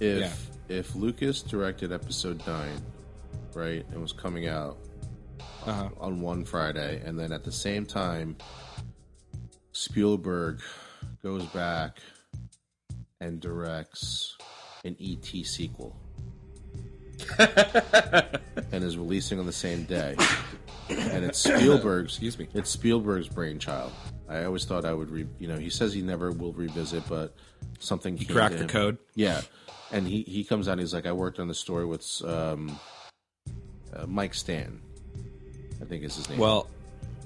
[0.00, 0.20] if
[0.68, 0.76] Yeah.
[0.78, 2.80] if Lucas directed episode nine,
[3.54, 4.78] right, and was coming out
[5.64, 5.88] Uh-huh.
[6.00, 8.36] on one Friday, and then at the same time,
[9.72, 10.60] Spielberg
[11.22, 11.98] goes back
[13.20, 14.36] and directs
[14.84, 15.96] an ET sequel,
[17.38, 20.16] and is releasing on the same day,
[20.88, 22.12] and it's Spielberg's.
[22.12, 22.48] Excuse me.
[22.54, 23.92] It's Spielberg's brainchild.
[24.28, 27.34] I always thought I would, re, you know, he says he never will revisit, but
[27.78, 28.98] something He cracked the code.
[29.14, 29.40] Yeah,
[29.92, 30.72] and he he comes out.
[30.72, 32.78] and He's like, I worked on the story with um,
[33.94, 34.80] uh, Mike Stan.
[35.80, 36.38] I think is his name.
[36.38, 36.68] Well,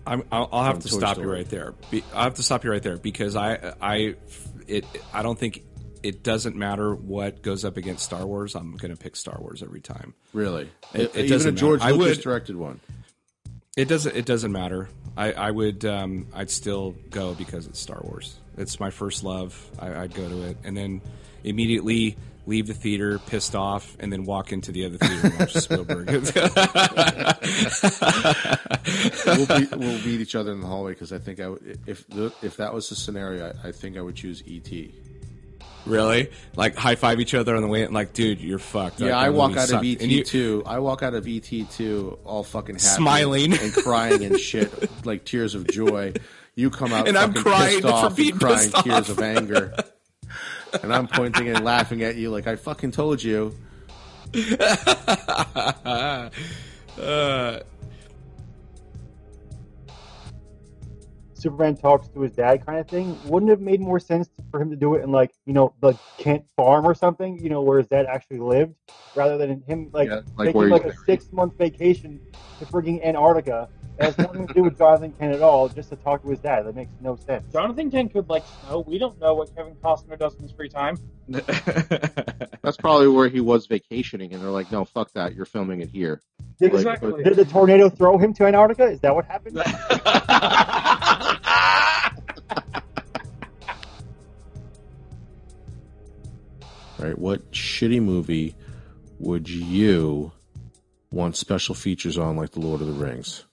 [0.07, 1.75] I'm, I'll, I'll have From to Toy stop you right there.
[1.91, 4.17] Be, I have to stop you right there because I, I,
[4.67, 5.63] it, I don't think
[6.03, 8.55] it doesn't matter what goes up against Star Wars.
[8.57, 10.15] I'm going to pick Star Wars every time.
[10.33, 11.95] really, it even doesn't a George matter.
[11.95, 12.81] I Lucas would- directed one.
[13.77, 14.17] It doesn't.
[14.17, 14.89] It doesn't matter.
[15.17, 15.85] I, I would.
[15.85, 18.37] Um, I'd still go because it's Star Wars.
[18.59, 19.57] It's my first love.
[19.79, 21.01] I, I'd go to it and then
[21.45, 25.53] immediately leave the theater pissed off and then walk into the other theater and watch
[25.55, 26.07] Spielberg.
[29.27, 32.07] we'll, beat, we'll beat each other in the hallway because I think I would, if
[32.09, 34.91] the, if that was the scenario, I, I think I would choose E ET.
[35.87, 36.31] really?
[36.57, 37.83] Like high five each other on the way.
[37.83, 39.01] and Like, dude, you're fucked.
[39.01, 39.85] Yeah, That I walk out sucked.
[39.85, 40.63] of ET And you- two.
[40.67, 43.53] I walk out of ET two all fucking happy, Smiling.
[43.53, 44.73] and crying and shit,
[45.07, 46.15] like tears of joy.
[46.57, 49.09] You come out And I'm crying pissed for off being and crying pissed tears off.
[49.11, 49.75] of anger,
[50.83, 53.55] and I'm pointing and laughing at you like I fucking told you.
[56.99, 57.61] Uh,
[61.35, 64.61] Superman talks to his dad kind of thing, wouldn't it have made more sense for
[64.61, 67.63] him to do it in like you know the Kent farm or something, you know,
[67.63, 68.75] where his dad actually lived,
[69.15, 72.21] rather than him like Yeah, like taking like a six month vacation
[72.59, 73.69] to frigging Antarctica.
[74.01, 76.39] That has nothing to do with Jonathan Kent at all, just to talk to his
[76.39, 76.63] dad.
[76.65, 77.53] That makes no sense.
[77.53, 78.81] Jonathan Kent could like snow.
[78.81, 80.97] We don't know what Kevin Costner does in his free time.
[81.29, 85.35] That's probably where he was vacationing, and they're like, "No, fuck that.
[85.35, 86.23] You're filming it here."
[86.59, 87.23] Did, Like, Exactly.
[87.25, 88.85] did the tornado throw him to Antarctica?
[88.87, 89.59] Is that what happened?
[96.99, 97.19] Right?
[97.19, 98.55] What shitty movie
[99.19, 100.33] would you
[101.11, 103.45] want special features on, like The Lord of the Rings?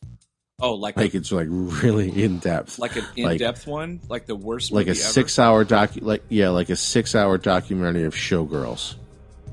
[0.60, 4.36] Oh, like Like a, it's like really in depth, like an in-depth one, like the
[4.36, 5.00] worst, like a ever?
[5.00, 8.96] six-hour doc, like yeah, like a six-hour documentary of showgirls,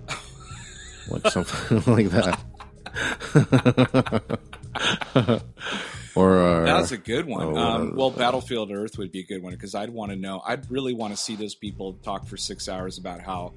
[1.09, 2.41] like something like that.
[6.14, 7.47] or uh, That's a good one.
[7.48, 10.16] Oh, um, uh, well, Battlefield Earth would be a good one because I'd want to
[10.16, 10.43] know.
[10.47, 13.53] I'd really want to see those people talk for six hours about how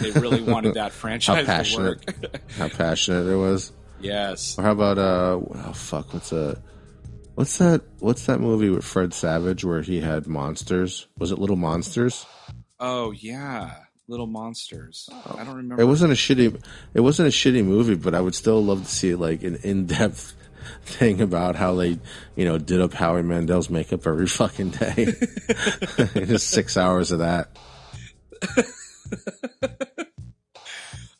[0.00, 2.06] they really wanted that franchise to passionate.
[2.06, 2.40] work.
[2.58, 3.72] how passionate it was.
[4.00, 4.58] yes.
[4.58, 6.60] Or how about uh, oh fuck, what's a
[7.36, 7.82] what's that?
[8.00, 11.06] What's that movie with Fred Savage where he had monsters?
[11.18, 12.26] Was it Little Monsters?
[12.80, 13.74] Oh yeah,
[14.08, 15.08] Little Monsters.
[15.12, 15.80] I don't remember.
[15.80, 16.60] It wasn't a shitty.
[16.94, 20.34] It wasn't a shitty movie, but I would still love to see like an in-depth
[20.84, 21.98] thing about how they,
[22.34, 25.04] you know, did up Howie Mandel's makeup every fucking day.
[26.14, 27.48] Just six hours of that.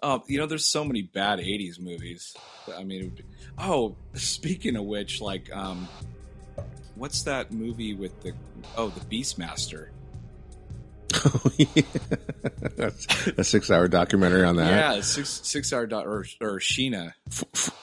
[0.02, 2.36] Um, you know, there's so many bad '80s movies.
[2.76, 3.24] I mean, it would be,
[3.58, 5.88] oh, speaking of which, like, um,
[6.94, 8.32] what's that movie with the
[8.76, 9.88] oh the Beastmaster?
[11.14, 11.82] Oh yeah,
[12.76, 13.06] that's
[13.38, 14.70] a six-hour documentary on that.
[14.70, 17.12] Yeah, six six hour dot or or Sheena.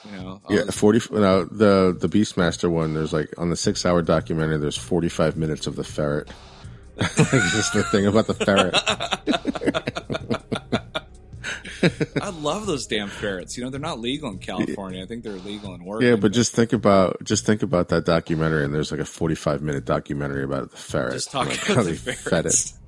[0.04, 1.00] You know, Yeah, forty.
[1.10, 2.94] No, the the Beastmaster one.
[2.94, 4.58] There's like on the six hour documentary.
[4.58, 6.28] There's forty five minutes of the ferret.
[6.96, 8.74] like just the thing about the ferret.
[12.20, 13.56] I love those damn ferrets.
[13.56, 15.02] You know, they're not legal in California.
[15.02, 16.08] I think they're legal in Oregon.
[16.08, 19.34] Yeah, but just think about just think about that documentary, and there's like a forty
[19.34, 21.12] five minute documentary about the ferret.
[21.14, 22.78] just talking like about how the fed ferrets.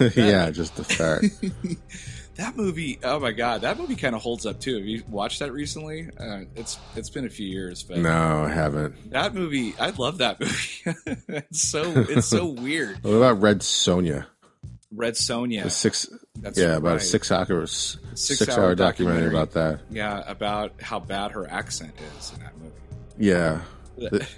[0.00, 0.16] it.
[0.16, 1.32] yeah, just the ferret.
[2.36, 4.76] That movie, oh my god, that movie kind of holds up too.
[4.76, 6.10] Have you watched that recently?
[6.20, 9.10] Uh, it's it's been a few years, but no, I haven't.
[9.12, 11.24] that movie, I love that movie.
[11.28, 13.02] it's so it's so weird.
[13.02, 14.26] What about Red Sonja?
[14.96, 15.62] Red Sonja.
[15.64, 16.08] The six.
[16.36, 16.96] That's yeah, about right.
[16.96, 19.36] a six hour six, Six-hour hour documentary documentary.
[19.36, 19.80] about that.
[19.90, 22.72] Yeah, about how bad her accent is in that movie.
[23.18, 23.60] Yeah.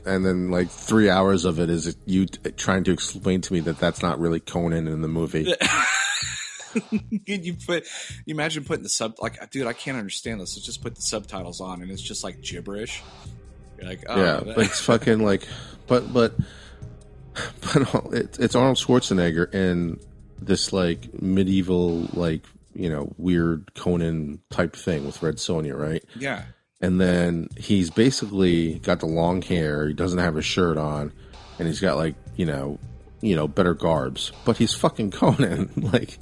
[0.04, 3.78] And then like three hours of it is you trying to explain to me that
[3.78, 5.52] that's not really Conan in the movie.
[7.26, 7.84] Can you put?
[8.24, 10.56] You imagine putting the sub like, dude, I can't understand this.
[10.56, 13.02] Let's just put the subtitles on, and it's just like gibberish.
[13.78, 15.48] You're like, oh, yeah, that- it's fucking like,
[15.86, 16.34] but but
[17.74, 19.98] but it, it's Arnold Schwarzenegger in
[20.40, 22.42] this like medieval like
[22.74, 26.04] you know weird Conan type thing with Red Sonja, right?
[26.16, 26.44] yeah,
[26.80, 29.88] And then he's basically got the long hair.
[29.88, 31.12] He doesn't have a shirt on,
[31.58, 32.78] and he's got like you know
[33.20, 35.70] you know better garbs, but he's fucking Conan.
[35.92, 36.18] like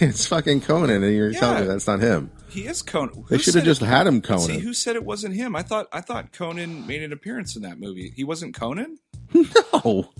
[0.00, 2.30] it's fucking Conan, and you're telling me that's not him.
[2.48, 3.24] He is Conan.
[3.28, 5.56] They should have just it- had him Let's See, who said it wasn't him?
[5.56, 8.12] I thought I thought Conan made an appearance in that movie.
[8.14, 8.98] He wasn't Conan.
[9.34, 10.10] No,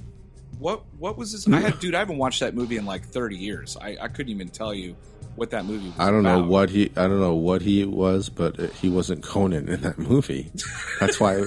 [0.59, 1.47] What what was his?
[1.49, 1.95] I had dude.
[1.95, 3.77] I haven't watched that movie in like thirty years.
[3.81, 4.97] I, I couldn't even tell you
[5.35, 5.99] what that movie was.
[5.99, 6.91] I don't know what he.
[6.97, 10.51] I don't know what he was, but uh, he wasn't Conan in that movie.
[10.99, 11.45] That's why.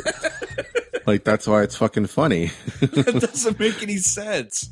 [1.07, 2.51] like that's why it's fucking funny.
[2.81, 4.69] that doesn't make any sense.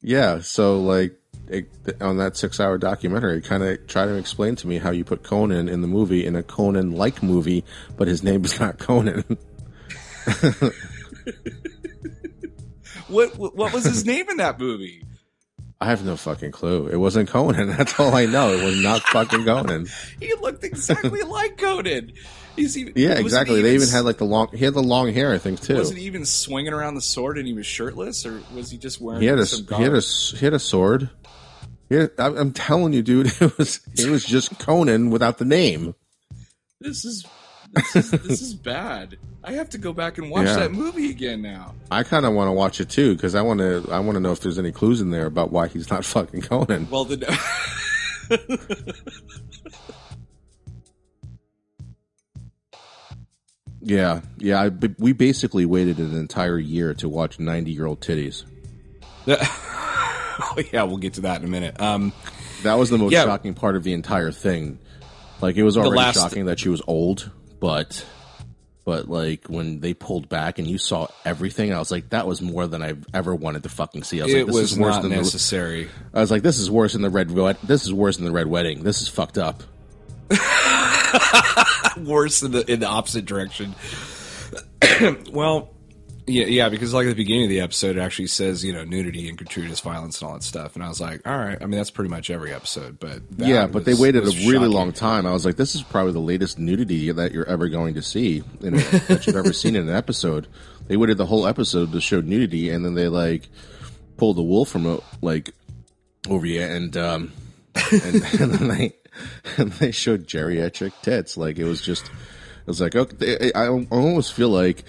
[0.00, 1.14] Yeah, so like
[1.48, 1.68] it,
[2.00, 5.68] on that six-hour documentary, kind of try to explain to me how you put Conan
[5.68, 7.64] in the movie in a Conan-like movie,
[7.96, 9.24] but his name is not Conan.
[13.12, 15.04] What what was his name in that movie?
[15.80, 16.86] I have no fucking clue.
[16.86, 17.68] It wasn't Conan.
[17.76, 18.52] That's all I know.
[18.52, 19.88] It was not fucking Conan.
[20.20, 22.12] He looked exactly like Conan.
[22.54, 23.56] He's even Yeah, exactly.
[23.56, 24.48] he They even had like the long.
[24.54, 25.74] He had the long hair, I think, too.
[25.74, 29.00] wasn't he even swinging around the sword and he was shirtless, or was he just
[29.00, 31.10] wearing He had a some he had a he had a sword.
[31.88, 35.44] He had, I, I'm telling you, dude, it was it was just Conan without the
[35.44, 35.94] name.
[36.80, 37.26] This is
[37.74, 39.16] this is this is bad.
[39.44, 40.56] I have to go back and watch Yeah.
[40.60, 41.74] that movie again now.
[41.90, 44.20] I kind of want to watch it too because I want to I want to
[44.20, 46.88] know if there's any clues in there about why he's not fucking Conan.
[46.90, 47.16] Well, the
[53.80, 54.60] Yeah, yeah.
[54.62, 54.68] I,
[54.98, 58.44] we basically waited an entire year to watch 90 year old titties.
[59.26, 61.80] oh, yeah, we'll get to that in a minute.
[61.80, 62.12] Um,
[62.62, 63.24] That was the most Yeah.
[63.24, 64.78] shocking part of the entire thing.
[65.40, 68.04] Like it was already last- shocking that she was old, but
[68.84, 72.42] but like when they pulled back and you saw everything, I was like, that was
[72.42, 74.20] more than I've ever wanted to fucking see.
[74.20, 75.16] I was it like, this was is worse than the.
[75.16, 75.88] necessary.
[76.12, 77.30] I was like, this is worse than the red.
[77.62, 78.82] This is worse than the red wedding.
[78.82, 79.62] This is fucked up.
[81.98, 83.74] Worse in the in the opposite direction.
[85.30, 85.71] well,
[86.26, 88.84] yeah, yeah, because like at the beginning of the episode, it actually says you know
[88.84, 91.58] nudity and gratuitous violence and all that stuff, and I was like, all right.
[91.60, 94.52] I mean, that's pretty much every episode, but that yeah, but they waited a really
[94.52, 94.70] shocking.
[94.70, 95.26] long time.
[95.26, 98.44] I was like, this is probably the latest nudity that you're ever going to see
[98.60, 100.46] in a, that you've ever seen in an episode.
[100.86, 103.48] They waited the whole episode to show nudity, and then they like
[104.16, 105.52] pulled the wool from it, like
[106.28, 107.32] over you, and um,
[107.90, 108.92] and, and then they
[109.56, 111.36] and they showed geriatric tits.
[111.36, 113.50] Like it was just, it was like okay.
[113.56, 114.84] I, I almost feel like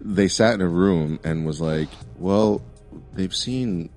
[0.00, 1.88] they sat in a room and was like,
[2.18, 2.62] well,
[3.14, 3.90] they've seen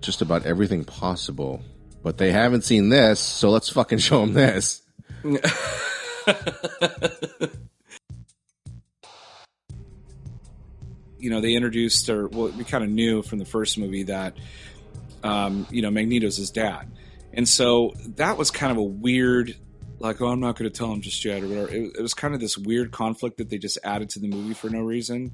[0.00, 1.62] just about everything possible,
[2.02, 4.82] but they haven't seen this, so let's fucking show them this.
[11.18, 14.36] you know, they introduced, or well, we kind of knew from the first movie that,
[15.22, 16.90] um, you know, Magneto's his dad,
[17.32, 19.56] and so that was kind of a weird,
[19.98, 21.68] like, oh, I'm not going to tell him just yet, or whatever.
[21.68, 24.54] It, it was kind of this weird conflict that they just added to the movie
[24.54, 25.32] for no reason.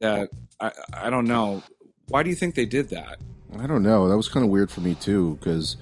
[0.00, 1.62] That I, I don't know.
[2.08, 3.18] Why do you think they did that?
[3.58, 4.08] I don't know.
[4.08, 5.76] That was kind of weird for me too, because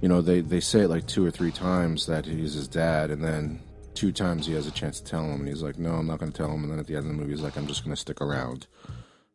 [0.00, 3.10] you know they they say it like two or three times that he's his dad,
[3.10, 3.60] and then
[3.94, 6.18] two times he has a chance to tell him, and he's like, "No, I'm not
[6.18, 7.66] going to tell him." And then at the end of the movie, he's like, "I'm
[7.66, 8.66] just going to stick around."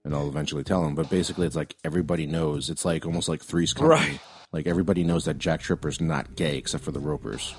[0.06, 2.70] And I'll eventually tell him, but basically, it's like everybody knows.
[2.70, 4.02] It's like almost like Three's Company.
[4.12, 4.20] Right.
[4.52, 7.56] Like everybody knows that Jack Tripper's not gay except for the Ropers.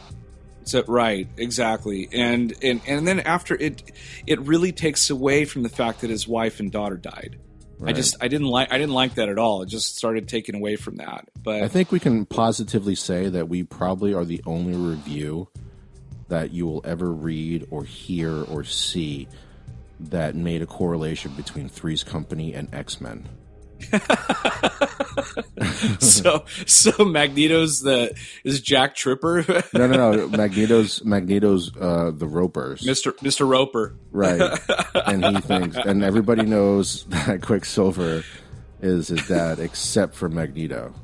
[0.65, 3.83] So right, exactly, and and and then after it,
[4.27, 7.39] it really takes away from the fact that his wife and daughter died.
[7.87, 9.63] I just I didn't like I didn't like that at all.
[9.63, 11.29] It just started taking away from that.
[11.43, 15.49] But I think we can positively say that we probably are the only review
[16.29, 19.29] that you will ever read or hear or see
[20.01, 23.29] that made a correlation between Three's Company and X Men.
[25.99, 28.15] so so Magneto's the
[28.45, 30.29] is Jack Tripper, No, no, no.
[30.29, 33.95] Magneto's Magneto's uh, the Ropers, Mister Mister Roper.
[34.11, 34.59] right?
[35.07, 38.25] And he thinks, and everybody knows that Quicksilver
[38.81, 40.95] is his dad, except for Magneto.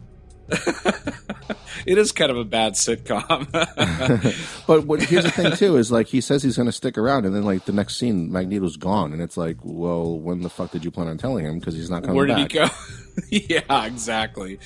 [1.86, 3.46] It is kind of a bad sitcom.
[4.66, 7.24] But what here's the thing too is like he says he's going to stick around,
[7.26, 10.70] and then like the next scene, Magneto's gone, and it's like, well, when the fuck
[10.70, 11.58] did you plan on telling him?
[11.58, 12.52] Because he's not coming Where did back.
[13.30, 13.56] he go?
[13.68, 14.60] yeah, exactly.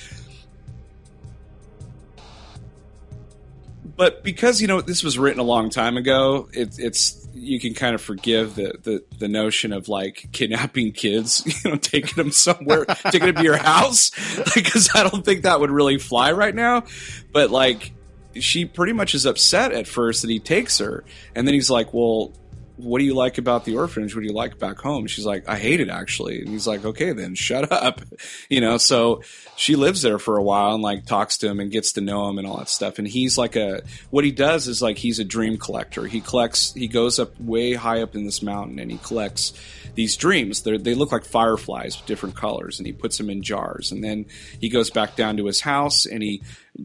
[3.95, 7.73] But because you know this was written a long time ago, it, it's you can
[7.73, 12.31] kind of forgive the, the the notion of like kidnapping kids, you know, taking them
[12.31, 14.11] somewhere, taking them to your house,
[14.55, 16.85] because I don't think that would really fly right now.
[17.33, 17.93] But like,
[18.35, 21.03] she pretty much is upset at first that he takes her,
[21.35, 22.31] and then he's like, "Well,
[22.77, 24.13] what do you like about the orphanage?
[24.15, 25.07] What do you like back home?
[25.07, 26.39] She's like, I hate it actually.
[26.39, 28.01] And he's like, okay, then shut up.
[28.49, 29.21] You know, so
[29.55, 32.29] she lives there for a while and like talks to him and gets to know
[32.29, 32.99] him and all that stuff.
[32.99, 36.05] And he's like a, what he does is like, he's a dream collector.
[36.05, 39.53] He collects, he goes up way high up in this mountain and he collects
[39.95, 40.61] these dreams.
[40.61, 43.91] They're, they look like fireflies with different colors and he puts them in jars.
[43.91, 44.25] And then
[44.59, 46.41] he goes back down to his house and he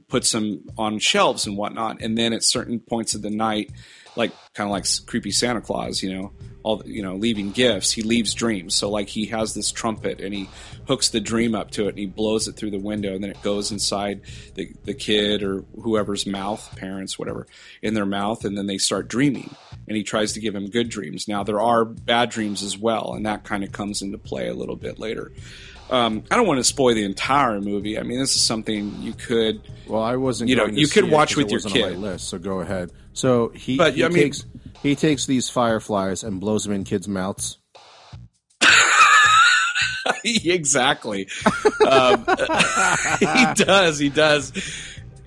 [0.09, 2.03] puts them on shelves and whatnot.
[2.03, 3.71] And then at certain points of the night,
[4.17, 6.33] like kind of like creepy Santa Claus, you know,
[6.63, 7.93] all you know, leaving gifts.
[7.93, 8.75] He leaves dreams.
[8.75, 10.49] So like he has this trumpet and he
[10.87, 13.31] hooks the dream up to it and he blows it through the window and then
[13.31, 14.23] it goes inside
[14.55, 17.47] the the kid or whoever's mouth, parents, whatever,
[17.83, 19.55] in their mouth, and then they start dreaming.
[19.89, 21.27] And he tries to give him good dreams.
[21.27, 24.55] Now there are bad dreams as well, and that kind of comes into play a
[24.55, 25.33] little bit later.
[25.91, 27.99] Um, I don't want to spoil the entire movie.
[27.99, 29.61] I mean, this is something you could.
[29.89, 30.51] Well, I wasn't.
[30.51, 31.99] You know, going to you could watch with it your kid.
[31.99, 32.93] my list, so go ahead.
[33.13, 34.45] So he, But, he I mean- takes
[34.83, 37.59] he takes these fireflies and blows them in kids' mouths.
[40.25, 41.29] exactly.
[41.87, 42.21] um,
[43.19, 43.99] he does.
[43.99, 44.53] He does.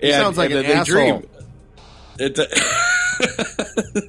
[0.00, 1.22] He sounds like and an they asshole.
[2.18, 2.38] It,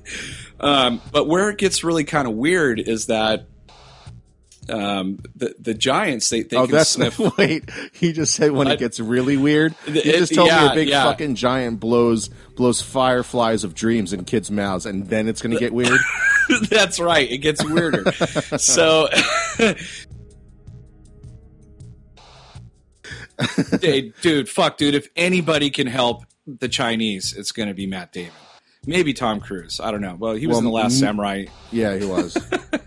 [0.60, 3.48] um, but where it gets really kind of weird is that
[4.70, 7.20] um, the the giants they, they oh, can that's sniff.
[7.38, 7.70] wait.
[7.94, 9.76] He just said when I- it gets really weird.
[9.86, 11.04] He just told me a big yeah.
[11.04, 15.60] fucking giant blows blows fireflies of dreams in kids' mouths, and then it's going to
[15.60, 16.00] get weird.
[16.70, 17.30] That's right.
[17.30, 18.12] It gets weirder.
[18.58, 19.10] so,
[23.82, 24.96] hey, dude, fuck, dude.
[24.96, 28.32] If anybody can help the Chinese, it's going to be Matt Damon.
[28.88, 29.80] Maybe Tom Cruise.
[29.80, 30.16] I don't know.
[30.18, 31.46] Well, he was Well, in the Last Samurai.
[31.72, 32.38] yeah, he was.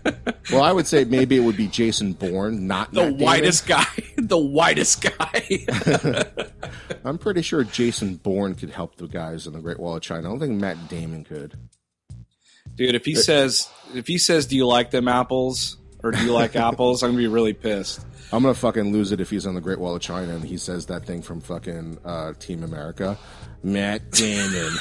[0.51, 3.25] well, I would say maybe it would be Jason Bourne, not The Matt Damon.
[3.25, 3.85] whitest guy.
[4.17, 6.45] the whitest guy.
[7.03, 10.27] I'm pretty sure Jason Bourne could help the guys in the Great Wall of China.
[10.27, 11.57] I don't think Matt Damon could.
[12.75, 16.31] dude, if he says, if he says, "Do you like them apples?" or "Do you
[16.31, 18.05] like apples?" I'm gonna be really pissed.
[18.31, 20.57] I'm gonna fucking lose it if he's on the Great Wall of China and he
[20.57, 23.17] says that thing from fucking uh, Team America.
[23.63, 24.71] Matt Damon.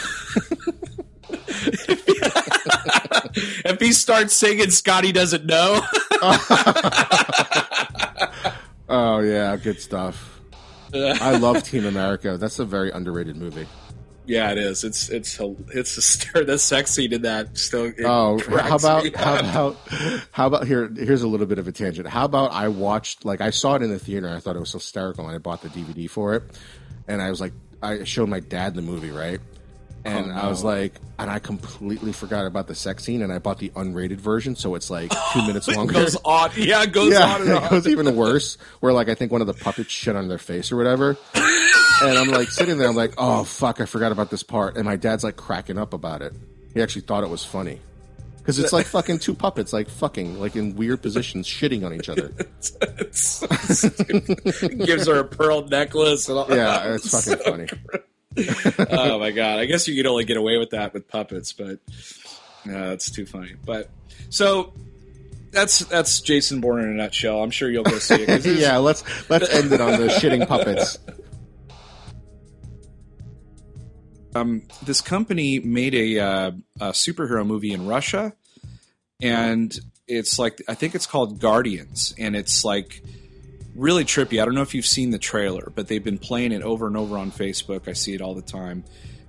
[3.65, 5.81] If he starts singing, Scotty doesn't know.
[8.89, 10.41] oh yeah, good stuff.
[10.95, 12.39] I love Team America.
[12.39, 13.67] That's a very underrated movie.
[14.27, 14.85] Yeah, it is.
[14.85, 16.45] It's it's it's a stir.
[16.45, 17.93] The sex scene in that still.
[18.05, 19.77] Oh, how about how about
[20.33, 20.91] how about here?
[20.95, 22.07] Here's a little bit of a tangent.
[22.09, 24.29] How about I watched like I saw it in the theater.
[24.29, 26.43] I thought it was hysterical, and I bought the DVD for it.
[27.07, 29.41] And I was like, I showed my dad the movie, right?
[30.05, 33.39] And Oh, I was like, and I completely forgot about the sex scene, and I
[33.39, 35.93] bought the unrated version, so it's like two minutes longer.
[35.93, 36.51] It goes on.
[36.57, 37.69] Yeah, it goes yeah, on and it on.
[37.71, 38.57] goes even worse.
[38.81, 41.17] Where like I think one of the puppets shit on their face or whatever.
[41.35, 44.77] and I'm like sitting there, I'm like, oh fuck, I forgot about this part.
[44.77, 46.33] And my dad's like cracking up about it.
[46.75, 47.81] He actually thought it was funny
[48.39, 52.09] because it's like fucking two puppets, like fucking, like in weird positions, shitting on each
[52.09, 52.33] other.
[53.01, 53.47] It's so.
[54.69, 56.47] Gives her a pearl necklace and all.
[56.49, 57.67] Yeah, it's fucking funny.
[58.91, 59.59] oh my god!
[59.59, 61.79] I guess you could only get away with that with puppets, but
[62.65, 63.55] no, it's too funny.
[63.65, 63.91] But
[64.31, 64.73] so
[65.51, 67.43] that's that's Jason Bourne in a nutshell.
[67.43, 68.45] I'm sure you'll go see it.
[68.59, 70.99] yeah, let's let's end it on the shitting puppets.
[74.35, 78.33] um, this company made a, uh, a superhero movie in Russia,
[79.21, 83.03] and it's like I think it's called Guardians, and it's like
[83.79, 84.43] really trippy.
[84.43, 86.97] I don't know if you've seen the trailer, but they've been playing it over and
[86.97, 87.89] over on Facebook.
[87.89, 88.85] I see it all the time.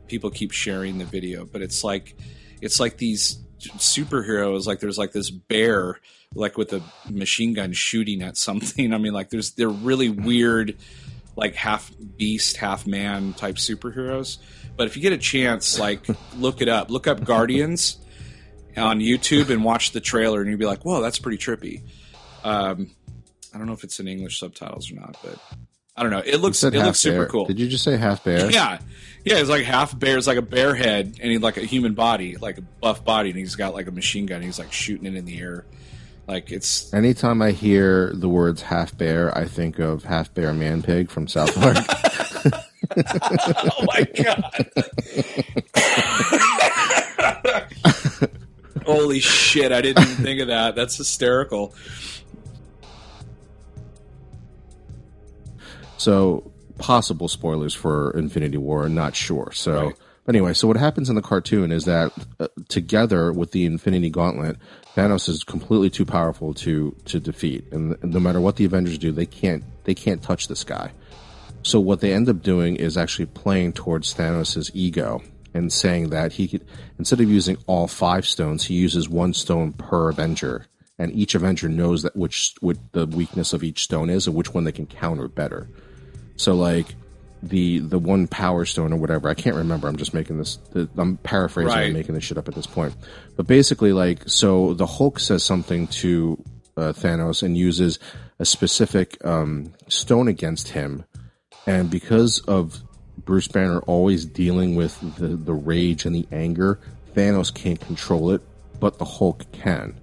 [0.08, 2.16] People keep sharing the video, but it's like
[2.62, 4.66] it's like these superheroes.
[4.66, 6.00] Like there's like this bear,
[6.34, 8.94] like with a machine gun shooting at something.
[8.94, 10.76] I mean, like there's they're really weird,
[11.36, 14.40] like half beast, half man type superheroes.
[14.76, 16.02] But if you get a chance, like
[16.36, 16.90] look it up.
[16.90, 17.98] Look up Guardians
[18.76, 21.84] on YouTube and watch the trailer, and you'll be like, "Whoa, that's pretty trippy."
[22.44, 22.92] Um,
[23.54, 25.38] I don't know if it's in English subtitles or not, but
[25.96, 26.22] I don't know.
[26.26, 27.28] It looks it looks super bear.
[27.28, 27.46] cool.
[27.46, 28.50] Did you just say half bear?
[28.52, 28.80] Yeah,
[29.26, 29.38] yeah.
[29.38, 30.18] It's like half bear.
[30.18, 33.30] It's like a bear head, and he's like a human body, like a buff body,
[33.30, 34.42] and he's got like a machine gun.
[34.42, 35.66] He's like shooting it in the air,
[36.28, 36.94] like it's.
[36.94, 41.28] Anytime I hear the words half bear, I think of half bear man pig from
[41.28, 41.78] South Park.
[42.96, 44.72] Oh my god!
[48.86, 49.72] Holy shit!
[49.72, 50.76] I didn't even think of that.
[50.76, 51.76] That's hysterical.
[56.00, 59.52] So possible spoilers for Infinity War, not sure.
[59.54, 59.96] So Right.
[60.28, 64.58] anyway, so what happens in the cartoon is that uh, together with the Infinity Gauntlet,
[64.96, 69.12] Thanos is completely too powerful to to defeat, and no matter what the Avengers do,
[69.12, 70.92] they can't they can't touch this guy.
[71.64, 75.22] So what they end up doing is actually playing towards Thanos' ego
[75.54, 76.66] and saying that he could
[76.98, 81.68] instead of using all five stones, he uses one stone per Avenger, and each Avenger
[81.68, 84.86] knows that which what the weakness of each stone is and which one they can
[84.86, 85.68] counter better.
[86.40, 86.96] So like
[87.44, 89.90] the the one power stone or whatever, I can't remember.
[89.90, 90.58] I'm just making this.
[90.98, 91.68] I'm paraphrasing.
[91.68, 91.88] Right.
[91.88, 92.96] I'm making this shit up at this point.
[93.36, 96.42] But basically, like, so the Hulk says something to
[96.78, 98.00] uh, Thanos and uses
[98.40, 101.04] a specific um, stone against him,
[101.68, 102.82] and because of
[103.18, 106.80] Bruce Banner always dealing with the the rage and the anger,
[107.16, 108.42] Thanos can't control it,
[108.80, 110.00] but the Hulk can.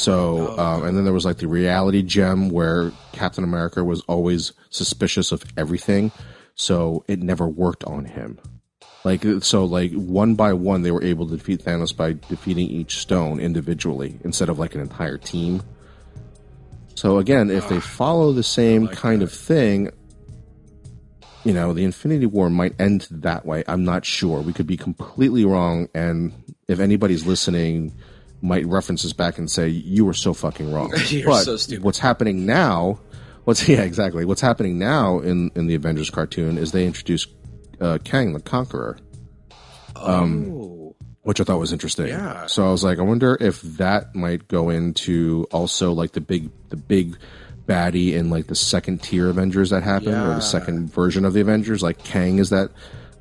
[0.00, 4.54] So, um, and then there was like the reality gem where Captain America was always
[4.70, 6.10] suspicious of everything,
[6.54, 8.38] so it never worked on him.
[9.04, 12.96] Like so, like one by one, they were able to defeat Thanos by defeating each
[12.96, 15.62] stone individually instead of like an entire team.
[16.94, 19.90] So again, if they follow the same kind of thing,
[21.44, 23.64] you know, the Infinity War might end that way.
[23.68, 24.40] I'm not sure.
[24.40, 26.32] We could be completely wrong, and
[26.68, 27.92] if anybody's listening,
[28.42, 30.92] might reference us back and say you were so fucking wrong.
[31.08, 31.84] You're but so stupid.
[31.84, 33.00] What's happening now?
[33.44, 34.24] What's yeah, exactly.
[34.24, 37.26] What's happening now in in the Avengers cartoon is they introduce
[37.80, 38.98] uh, Kang the Conqueror,
[39.96, 42.08] oh, which I thought was interesting.
[42.08, 42.46] Yeah.
[42.46, 46.50] So I was like, I wonder if that might go into also like the big
[46.68, 47.16] the big
[47.66, 51.40] baddie in like the second tier Avengers that happened or the second version of the
[51.40, 51.82] Avengers.
[51.82, 52.70] Like Kang is that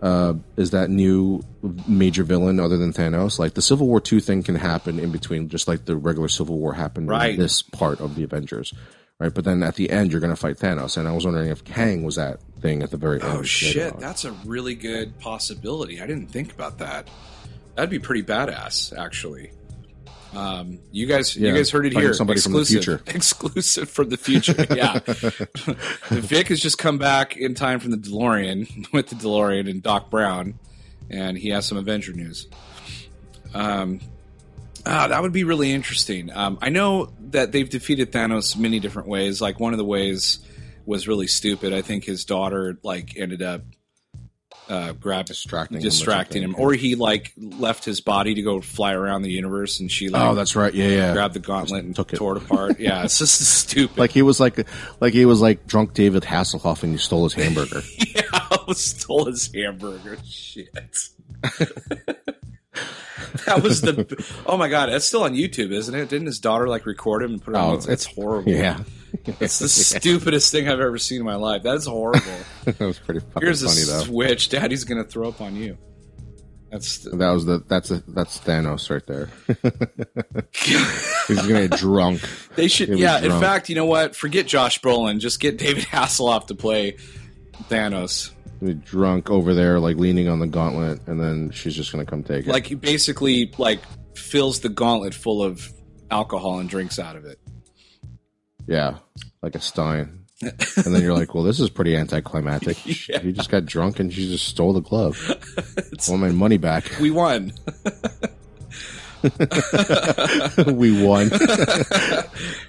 [0.02, 1.44] uh, is that new
[1.88, 3.38] major villain other than Thanos.
[3.40, 6.58] Like the Civil War two thing can happen in between, just like the regular Civil
[6.58, 7.34] War happened Right.
[7.36, 8.74] in this part of the Avengers.
[9.20, 11.50] Right, but then at the end you're going to fight Thanos, and I was wondering
[11.50, 13.30] if Kang was that thing at the very end.
[13.40, 13.92] oh shit!
[13.92, 14.00] on.
[14.00, 16.02] That's a really good possibility.
[16.02, 17.10] I didn't think about that.
[17.76, 19.52] That'd be pretty badass, actually.
[20.36, 22.14] Um, you guys, you guys heard it here.
[22.14, 23.02] somebody from the exclusive, future.
[23.16, 24.66] exclusive from the future.
[24.70, 25.00] Yeah,
[26.10, 30.10] Vic has just come back in time from the DeLorean with the DeLorean and Doc
[30.10, 30.60] Brown,
[31.10, 32.48] and he has some Avenger news.
[33.54, 34.02] Um,
[34.86, 36.32] ah, that would be really interesting.
[36.32, 39.42] Um, I know that they've defeated Thanos many different ways.
[39.42, 40.40] Like one of the ways
[40.86, 41.74] was really stupid.
[41.74, 43.62] I think his daughter like ended up
[44.70, 46.66] uh, grab Distracting him or distracting him, something.
[46.66, 50.22] or he like left his body to go fly around the universe, and she like
[50.22, 50.74] Oh, that's right.
[50.74, 51.14] Yeah, yeah.
[51.14, 52.18] grabbed the gauntlet and took it.
[52.18, 52.80] tore it apart.
[52.80, 53.98] Yeah, it's just stupid.
[53.98, 54.66] like he was like
[55.02, 57.82] like he was like drunk David Hasselhoff and he stole his hamburger.
[58.16, 60.18] yeah, I stole his hamburger.
[60.24, 60.70] Shit.
[63.46, 64.26] that was the.
[64.46, 66.10] Oh my god, that's still on YouTube, isn't it?
[66.10, 67.72] Didn't his daughter like record him and put it on?
[67.72, 68.52] Oh, It's, it's horrible.
[68.52, 68.80] yeah,
[69.40, 71.64] It's the stupidest thing I've ever seen in my life.
[71.64, 72.22] That is horrible.
[72.66, 74.04] that was pretty fucking Here's funny though.
[74.06, 74.50] switch.
[74.50, 75.78] Daddy's gonna throw up on you.
[76.72, 79.30] That's the, That was the that's a, that's Thanos right there.
[81.28, 82.22] He's gonna get drunk.
[82.56, 82.90] they should.
[82.90, 83.20] Yeah.
[83.20, 84.16] In fact, you know what?
[84.16, 85.20] Forget Josh Brolin.
[85.20, 86.98] Just get David Hasselhoff to play
[87.70, 88.32] Thanos.
[88.84, 92.46] Drunk over there, like leaning on the gauntlet, and then she's just gonna come take
[92.46, 92.52] it.
[92.52, 93.80] Like he basically like
[94.16, 95.72] fills the gauntlet full of
[96.12, 97.40] alcohol and drinks out of it.
[98.68, 98.98] yeah,
[99.42, 100.26] like a stein.
[100.42, 102.78] and then you're like, well, this is pretty anticlimactic.
[103.10, 103.20] Yeah.
[103.20, 105.18] He just got drunk and she just stole the glove.
[105.78, 106.86] I want my money back.
[107.02, 107.52] We won.
[110.68, 111.30] we won.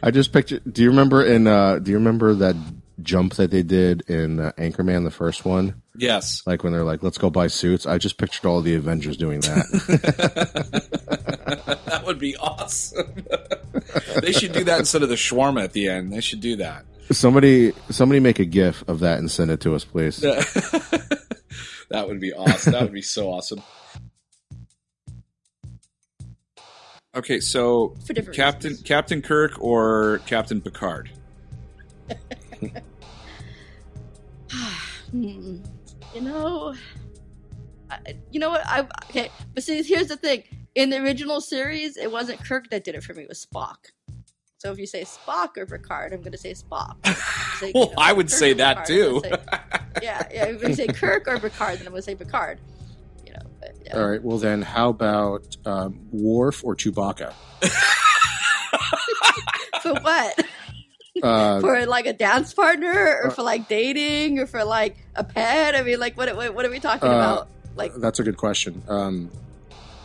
[0.02, 0.60] I just picture.
[0.60, 1.46] Do you remember in?
[1.46, 2.56] Uh, do you remember that
[3.04, 5.82] jump that they did in uh, Anchorman, the first one?
[5.96, 6.42] Yes.
[6.46, 9.40] Like when they're like, "Let's go buy suits." I just pictured all the Avengers doing
[9.40, 10.86] that.
[11.90, 13.24] That would be awesome.
[14.22, 16.12] they should do that instead of the shawarma at the end.
[16.12, 16.84] They should do that.
[17.10, 20.16] somebody, somebody, make a GIF of that and send it to us, please.
[20.20, 22.72] that would be awesome.
[22.72, 23.62] That would be so awesome.
[27.14, 27.96] Okay, so
[28.32, 28.86] Captain reasons.
[28.86, 31.10] Captain Kirk or Captain Picard?
[35.10, 35.58] Hmm.
[36.14, 36.74] You know,
[37.90, 37.98] I,
[38.30, 38.62] you know what?
[38.66, 40.44] I okay, but see, here's the thing.
[40.74, 43.76] In the original series, it wasn't Kirk that did it for me; it was Spock.
[44.58, 46.94] So if you say Spock or Picard, I'm going to say Spock.
[47.60, 49.20] Say, you Well, know, I would Kirk say that Picard, too.
[49.24, 49.30] say-
[50.02, 50.44] yeah, yeah.
[50.46, 52.58] If you say Kirk or Picard, then I'm going to say Picard.
[53.26, 53.96] You know, but, yeah.
[53.98, 54.22] All right.
[54.22, 57.32] Well, then, how about um, Worf or Chewbacca?
[59.82, 60.44] For what?
[61.22, 65.74] Uh, for like a dance partner, or for like dating, or for like a pet?
[65.74, 66.34] I mean, like what?
[66.36, 67.48] What, what are we talking Uh, about?
[67.76, 68.82] Like that's a good question.
[68.88, 69.30] Um,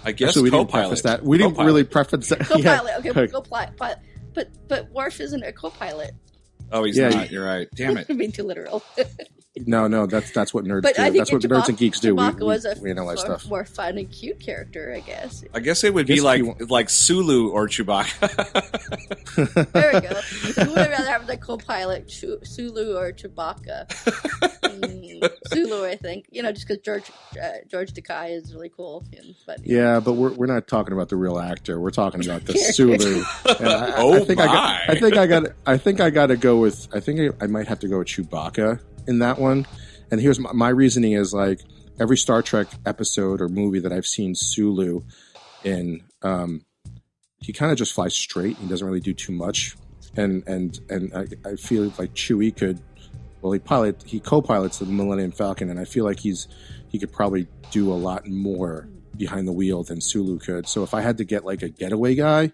[0.03, 0.83] I guess actually, we didn't co-pilot.
[0.87, 1.23] preface that.
[1.23, 2.39] We didn't really preface that.
[2.47, 2.91] co-pilot.
[3.03, 3.11] Yeah.
[3.11, 3.71] Okay, we'll co-pilot.
[3.77, 3.99] But
[4.33, 6.11] but but Worf isn't a co-pilot.
[6.71, 7.31] Oh, he's Yeah, not.
[7.31, 7.67] You're right.
[7.75, 8.07] Damn it.
[8.09, 8.83] I'm being too literal.
[9.65, 11.01] No, no, that's that's what nerds but do.
[11.01, 12.13] I think That's what Chewbacca, nerds and geeks do.
[12.15, 13.49] We, Chewbacca we, was a we analyze more, stuff.
[13.49, 15.43] more fun and cute character, I guess.
[15.53, 19.11] I guess it would be Guess if like you want- like Sulu or Chewbacca.
[19.73, 20.15] There we go.
[20.63, 23.91] Who would rather have the co-pilot, Chew- Sulu or Chewbacca?
[24.63, 25.25] Hmm.
[25.53, 26.27] Sulu, I think.
[26.31, 27.03] You know, just because George
[27.41, 29.03] uh, George Takei is really cool.
[29.17, 31.79] And, but Yeah, but we're we're not talking about the real actor.
[31.79, 33.23] We're talking about the Sulu.
[33.59, 34.53] And I, I- Oh, I think I got.
[34.53, 34.93] my.
[34.93, 35.43] I think I got.
[35.65, 36.87] I think I got to go with.
[36.93, 39.65] I think I, I might have to go with Chewbacca in that one.
[40.11, 41.61] And here's my, my reasoning: is like
[41.99, 45.01] every Star Trek episode or movie that I've seen Sulu
[45.63, 46.65] in, um,
[47.37, 48.57] he kind of just flies straight.
[48.57, 49.75] He doesn't really do too much,
[50.15, 52.79] and and and I, I feel like Chewie could.
[53.41, 56.47] Well, he pilot he co-pilots the Millennium Falcon, and I feel like he's
[56.89, 60.67] he could probably do a lot more behind the wheel than Sulu could.
[60.67, 62.51] So if I had to get like a getaway guy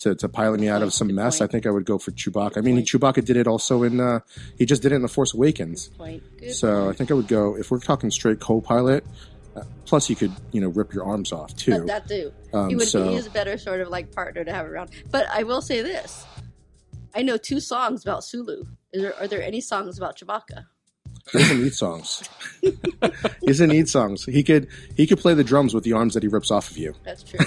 [0.00, 1.40] to, to pilot me out of some mess.
[1.40, 2.58] I think I would go for Chewbacca.
[2.58, 2.78] I mean.
[2.80, 4.20] Chewbacca did it also in uh,
[4.58, 5.88] he just did it in the Force Awakens.
[5.88, 6.22] point.
[6.38, 9.04] Good So I think I would go if we're talking straight co-pilot.
[9.54, 11.72] Uh, plus, you could you know rip your arms off too.
[11.72, 12.32] But that too.
[12.52, 14.90] Um, he would so- be he's a better sort of like partner to have around.
[15.10, 16.24] But I will say this:
[17.14, 18.64] I know two songs about Sulu.
[18.92, 20.66] Is there, are there any songs about Chewbacca?
[21.32, 22.28] He doesn't need songs.
[22.60, 24.24] he doesn't need songs.
[24.24, 26.76] He could he could play the drums with the arms that he rips off of
[26.76, 26.94] you.
[27.04, 27.38] That's true.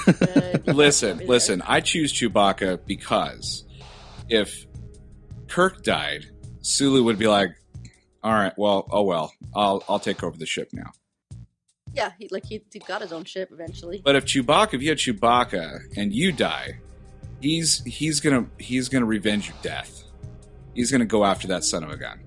[0.73, 1.61] Listen, listen.
[1.65, 3.65] I choose Chewbacca because
[4.29, 4.65] if
[5.47, 6.25] Kirk died,
[6.61, 7.49] Sulu would be like,
[8.23, 10.91] "All right, well, oh well, I'll I'll take over the ship now."
[11.93, 14.01] Yeah, he like he, he got his own ship eventually.
[14.03, 16.79] But if Chewbacca, if you had Chewbacca and you die,
[17.41, 20.03] he's he's gonna he's gonna revenge your death.
[20.73, 22.21] He's gonna go after that son of a gun.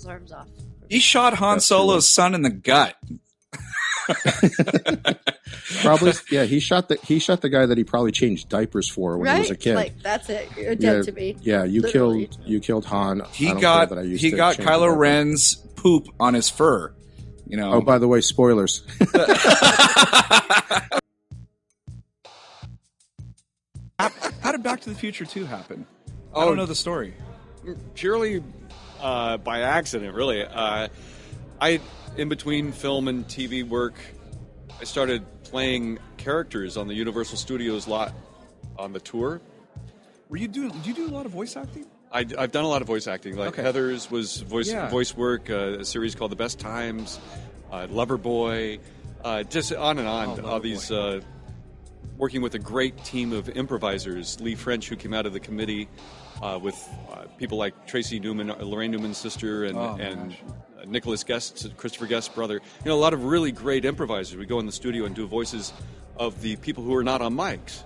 [0.00, 0.48] His arms off.
[0.88, 2.96] He shot Han That's Solo's son in the gut.
[5.82, 6.44] Probably, yeah.
[6.44, 9.34] He shot the he shot the guy that he probably changed diapers for when right?
[9.36, 9.74] he was a kid.
[9.76, 10.48] Like that's it.
[10.56, 11.36] You're dead yeah, to me.
[11.42, 11.64] yeah.
[11.64, 12.26] You Literally.
[12.26, 13.22] killed you killed Han.
[13.32, 14.96] He don't got care that I used he to got Kylo.
[14.96, 16.92] Ren's poop on his fur.
[17.46, 17.74] You know.
[17.74, 18.82] Oh, by the way, spoilers.
[23.98, 25.86] How did Back to the Future 2 happen?
[26.34, 26.46] I Oh.
[26.46, 27.14] don't know the story.
[27.94, 28.42] purely
[29.00, 30.44] uh, by accident, really.
[30.44, 30.88] Uh,
[31.60, 31.80] I,
[32.16, 33.94] in between film and TV work,
[34.80, 38.12] I started playing characters on the Universal Studios lot
[38.78, 39.40] on the tour.
[40.28, 40.70] Were you doing?
[40.70, 41.86] Did you do a lot of voice acting?
[42.12, 43.36] I, have done a lot of voice acting.
[43.36, 43.62] Like Okay.
[43.62, 44.88] Heather's was voice Yeah.
[44.88, 45.48] voice work.
[45.50, 47.20] Uh, a series called The Best Times,
[47.70, 48.80] uh, Loverboy,
[49.24, 50.40] uh, just on and on.
[50.40, 51.20] Oh, all these uh,
[52.20, 54.38] working with a great team of improvisers.
[54.40, 55.88] Lee French, who came out of the committee,
[56.42, 56.76] uh, with
[57.10, 60.32] uh, people like Tracy Newman, uh, Laraine Newman's sister, and Oh, and
[60.78, 62.54] uh, Nicholas Guest, Christopher Guest's brother.
[62.84, 64.36] You know, a lot of really great improvisers.
[64.36, 65.72] We go in the studio and do voices
[66.18, 67.82] of the people who are not on mics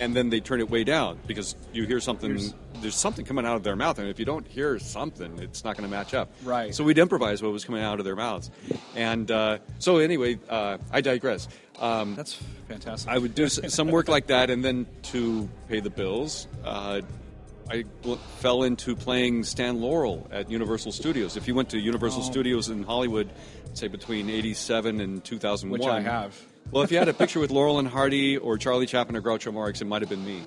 [0.00, 2.40] and then they turn it way down because you hear something
[2.80, 5.76] there's something coming out of their mouth and if you don't hear something it's not
[5.76, 6.74] going to match up Right.
[6.74, 8.50] so we'd improvise what was coming out of their mouths
[8.96, 11.46] and uh, so anyway uh, i digress
[11.80, 12.34] um, That's
[12.68, 13.10] fantastic.
[13.10, 17.00] i would do some work like that and then to pay the bills uh,
[17.70, 21.36] I w- fell into playing Stan Laurel at Universal Studios.
[21.36, 22.30] If you went to Universal Oh.
[22.30, 23.30] Studios in Hollywood,
[23.72, 26.38] say between '87 and 2001, Which I have.
[26.72, 29.54] Well, if you had a picture with Laurel and Hardy or Charlie Chaplin or Groucho
[29.54, 30.42] Marx, it might have been me.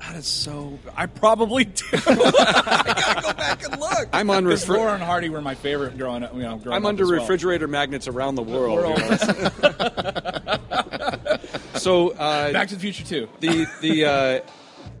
[0.00, 0.78] That is so.
[0.96, 1.84] I probably do.
[1.92, 4.08] I gotta go back and look.
[4.12, 6.32] I'm on Because refri- Laurel and Hardy were my favorite growing up.
[6.34, 7.20] You know, growing I'm under as well.
[7.20, 8.78] refrigerator magnets around the world.
[8.78, 8.98] World.
[11.82, 13.28] so uh, Back to the Future too.
[13.40, 14.40] the the, uh,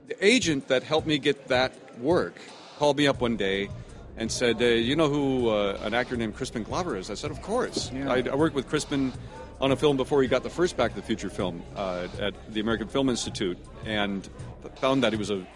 [0.08, 2.34] the agent that helped me get that work
[2.78, 3.68] called me up one day
[4.16, 7.30] and said, uh, "You know who uh, an actor named Crispin Glover is?" I said,
[7.30, 9.12] "Of course." I, I worked with Crispin
[9.60, 12.34] on a film before he got the first Back to the Future film uh, at
[12.52, 14.28] the American Film Institute, and
[14.76, 15.46] found that he was a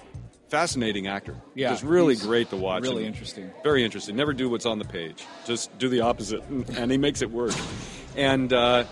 [0.49, 1.35] fascinating actor.
[1.55, 2.83] Yeah, just really great to watch.
[2.83, 3.51] really interesting.
[3.63, 4.17] Very interesting.
[4.17, 5.25] Never do what's on the page.
[5.45, 6.43] Just do the opposite,
[6.77, 7.55] and he makes it work.
[8.17, 8.85] And uh,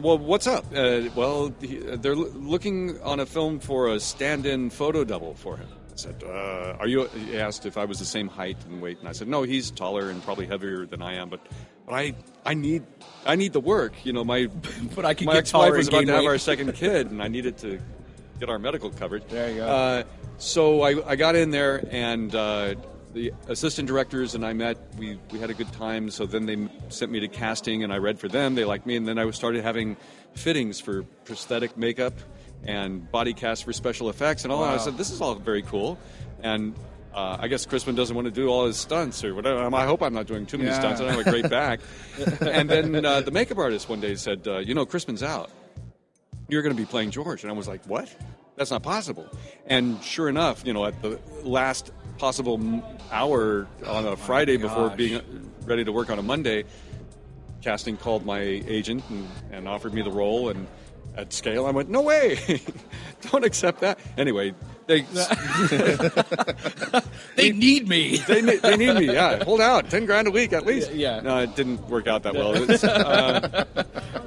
[0.00, 0.64] well, what's up?
[0.74, 5.56] Uh, well, he, they're l- looking on a film for a stand-in photo double for
[5.56, 5.68] him.
[5.92, 8.98] I said, uh, "Are you?" He asked if I was the same height and weight,
[9.00, 11.40] and I said, "No, he's taller and probably heavier than I am, but."
[11.84, 12.14] But I,
[12.46, 12.84] I need,
[13.26, 13.92] I need the work.
[14.04, 14.46] You know, my,
[14.94, 16.28] But I can my get ex-wife was about to have weight.
[16.28, 17.80] our second kid, and I needed to
[18.38, 19.24] get our medical coverage.
[19.28, 19.66] There you go.
[19.66, 20.02] Uh,
[20.38, 22.76] so I, I got in there, and uh,
[23.12, 24.78] the assistant directors and I met.
[24.98, 26.10] We, we had a good time.
[26.10, 28.54] So then they sent me to casting, and I read for them.
[28.54, 29.96] They liked me, and then I started having
[30.34, 32.14] fittings for prosthetic makeup
[32.64, 34.64] and body cast for special effects and all.
[34.64, 35.98] And I said, "This is all very cool."
[36.42, 36.74] And
[37.14, 39.62] uh, I guess Crispin doesn't want to do all his stunts or whatever.
[39.62, 40.78] Um, I hope I'm not doing too many Yeah.
[40.78, 41.00] stunts.
[41.00, 41.80] I don't have a great back.
[42.40, 45.50] and then uh, the makeup artist one day said, uh, "You know, Crispin's out."
[46.48, 47.42] you're going to be playing George.
[47.44, 48.14] And I was like, what?
[48.56, 49.26] That's not possible.
[49.66, 52.60] And sure enough, you know, at the last possible
[53.10, 55.22] hour on a Friday before being uh,
[55.64, 56.64] ready to work on a Monday,
[57.62, 60.50] casting called my agent and, and offered me the role.
[60.50, 60.66] And
[61.16, 62.38] at scale, I went, no way,
[63.30, 63.98] don't accept that.
[64.16, 64.54] Anyway,
[64.86, 65.00] they
[67.36, 68.16] They need me.
[68.28, 69.06] they, they need me.
[69.06, 70.92] Yeah, hold out, ten grand a week at least.
[70.92, 71.20] Yeah.
[71.20, 72.54] No, it didn't work out that well.
[72.54, 73.64] It's, uh,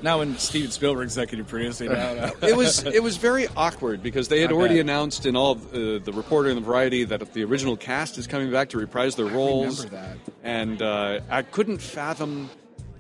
[0.06, 1.92] now when Steven Spielberg executive producing,
[2.42, 5.68] it was it was very awkward because they had I already announced in all of,
[5.74, 9.16] uh, the reporter and the variety that the original cast is coming back to reprise
[9.16, 9.84] their roles.
[9.84, 10.18] remember that.
[10.44, 12.50] And uh, I couldn't fathom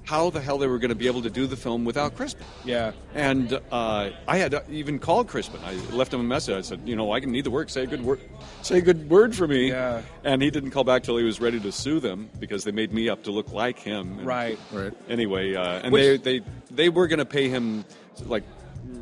[0.05, 2.45] how the hell they were going to be able to do the film without Crispin.
[2.63, 2.91] yeah.
[3.13, 5.59] And uh, I had even called Crispin.
[5.65, 6.55] I left him a message.
[6.55, 7.69] I said, you know, I can need the work.
[7.69, 8.19] Say a good word.
[8.61, 9.69] Say a good word for me.
[9.69, 10.03] Yeah.
[10.23, 12.93] And he didn't call back till he was ready to sue them because they made
[12.93, 14.19] me up to look like him.
[14.19, 14.59] And Right.
[14.71, 14.93] Right.
[15.09, 17.85] Anyway, uh, and Which- they, they they were going to pay him
[18.25, 18.43] like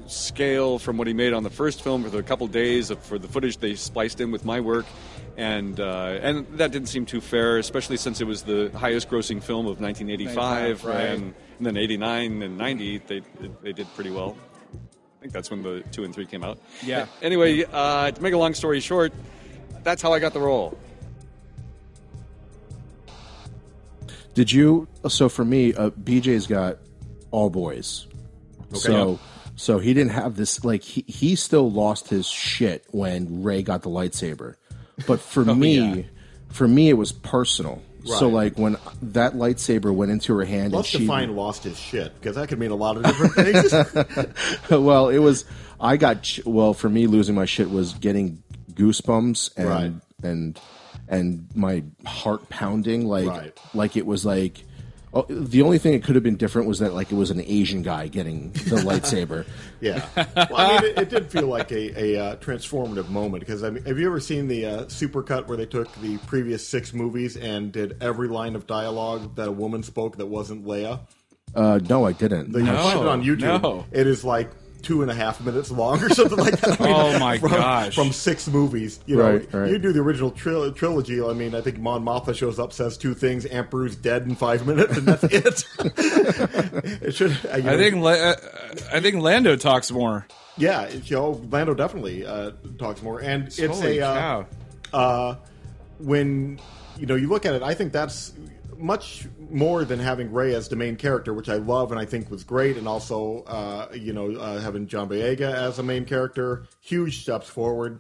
[0.08, 3.18] scale from what he made on the first film for the couple days of, for
[3.18, 4.86] the footage they spliced in with my work.
[5.36, 9.42] And uh, and that didn't seem too fair, especially since it was the highest grossing
[9.42, 11.00] film of 1985, right.
[11.02, 13.22] and, and then 89 and 90 they
[13.64, 14.38] they did pretty well.
[14.74, 16.60] I think that's when the two and three came out.
[16.84, 17.08] Yeah.
[17.22, 19.14] Anyway, uh, to make a long story short,
[19.84, 20.78] that's how I got the role.
[24.34, 24.88] Did you?
[25.08, 26.78] So for me, uh, BJ's got
[27.32, 28.08] all boys.
[28.74, 29.20] so
[29.56, 30.64] so he didn't have this.
[30.64, 34.56] Like he he still lost his shit when Rey got the lightsaber.
[35.08, 36.04] But for oh, me, yeah.
[36.50, 37.82] for me, it was personal.
[38.06, 41.80] So like when that lightsaber went into her hand, Let's and she define lost his
[41.80, 44.70] shit because that could mean a lot of different things.
[44.70, 45.46] well, it was.
[45.80, 49.94] I got well for me losing my shit was getting goosebumps and Right.
[50.24, 50.60] and
[51.08, 53.58] and my heart pounding like Right.
[53.74, 54.64] like it was like.
[55.16, 57.40] Oh, the only thing it could have been different was that like it was an
[57.46, 59.46] Asian guy getting the lightsaber.
[59.80, 63.64] yeah, well, I mean, it, it did feel like a, a uh, transformative moment because
[63.64, 66.94] I mean, have you ever seen the uh, supercut where they took the previous six
[66.94, 71.02] movies and did every line of dialogue that a woman spoke that wasn't Leia?
[71.54, 72.48] Uh, no, I didn't.
[72.48, 73.62] You can find it on YouTube.
[73.62, 73.86] no.
[73.92, 74.50] It is like
[74.84, 76.80] two and a half minutes long or something like that.
[76.80, 77.96] I mean, Oh, my from, gosh.
[77.96, 79.70] From six movies, you know, Right, right.
[79.72, 81.20] you do the original tril- trilogy.
[81.24, 83.46] I mean, I think Mon Mothma shows up, says two things.
[83.46, 85.66] Aunt Beru's dead in five minutes, and that's it.
[87.02, 87.32] it should.
[87.32, 88.36] uh, you I know, think uh,
[88.92, 90.28] I think Lando talks more.
[90.58, 94.44] Yeah, it, you know, Lando definitely uh, talks more, and it's Holy a uh,
[94.94, 95.36] uh,
[96.00, 96.60] when
[96.98, 97.64] you know you look at it.
[97.64, 98.34] I think that's
[98.78, 102.30] much more than having Rey as the main character, which I love and I think
[102.30, 106.66] was great, and also uh, you know uh, having John Boyega as a main character,
[106.82, 108.00] huge steps forward.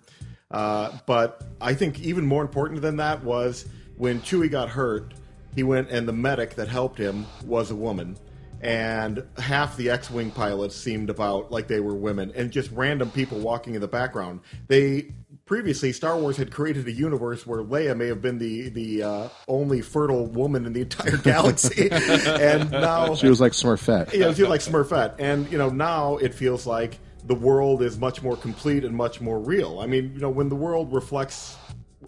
[0.52, 3.66] Uh, but I think even more important than that was
[3.98, 5.14] when Chewie got hurt,
[5.56, 8.18] he went and the medic that helped him was a woman
[8.64, 13.38] and half the X-wing pilots seemed about like they were women, and just random people
[13.40, 14.40] walking in the background.
[14.68, 15.12] They
[15.54, 19.30] previously Star Wars had created a universe where Leia may have been the the uh,
[19.48, 24.13] only fertile woman in the entire galaxy, and now She was like Smurfette.
[24.13, 28.00] yeah, it feels like Smurfette, and you know now it feels like the world is
[28.00, 29.80] much more complete and much more real.
[29.80, 31.56] I mean, you know, when the world reflects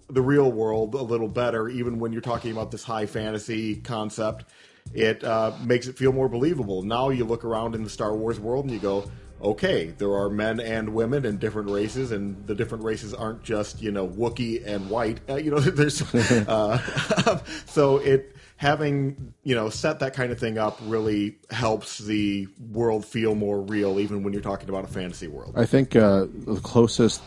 [0.10, 4.45] the real world a little better, even when you're talking about this high fantasy concept,
[4.93, 6.84] it uh, makes it feel more believable.
[6.84, 9.10] Now you look around in the Star Wars world and you go,
[9.41, 13.82] okay, there are men and women and different races, and the different races aren't just
[13.82, 15.19] you know Wookiee and white.
[15.30, 20.58] Uh, you know, there's uh, so it having you know set that kind of thing
[20.58, 25.28] up really helps the world feel more real, even when you're talking about a fantasy
[25.28, 25.54] world.
[25.56, 27.21] I think uh, the closest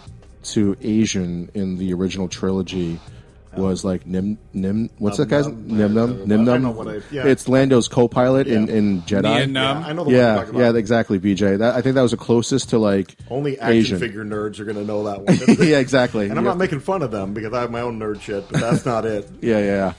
[0.45, 2.99] to Asian in the original trilogy
[3.57, 4.91] was like Nim Nim.
[4.99, 6.19] What's that guy's Num Nim Num.
[6.19, 6.63] Num Nim I Num?
[6.63, 8.75] know what I- It's Lando's co-pilot in Yeah.
[8.75, 9.23] in Jedi.
[9.23, 11.57] Nien Yeah, I know the one you're Yeah, talking yeah, exactly, BJ.
[11.59, 13.99] That, I think that was the closest to like Only action Asian.
[13.99, 15.23] figure nerds are going to know that
[15.59, 15.69] one.
[15.69, 16.29] yeah, exactly.
[16.29, 16.51] And I'm yeah.
[16.51, 19.05] not making fun of them because I have my own nerd shit, but that's not
[19.07, 19.29] it.
[19.41, 19.93] yeah, yeah,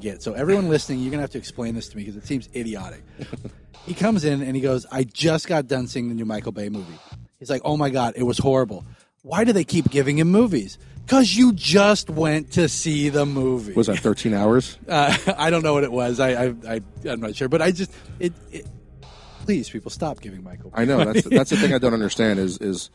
[0.00, 0.14] yeah.
[0.18, 3.02] So everyone listening, you're gonna have to explain this to me because it seems idiotic.
[3.86, 6.68] he comes in and he goes, "I just got done seeing the new Michael Bay
[6.68, 6.98] movie."
[7.38, 8.84] He's like, "Oh my god, it was horrible."
[9.22, 10.78] Why do they keep giving him movies?
[11.04, 13.72] Because you just went to see the movie.
[13.72, 14.78] Was that 13 hours?
[14.88, 16.20] Uh, I don't know what it was.
[16.20, 18.32] I, I, I I'm not sure, but I just it.
[18.52, 18.66] it
[19.44, 20.70] please, people, stop giving Michael.
[20.74, 22.90] I know that's that's the thing I don't understand is is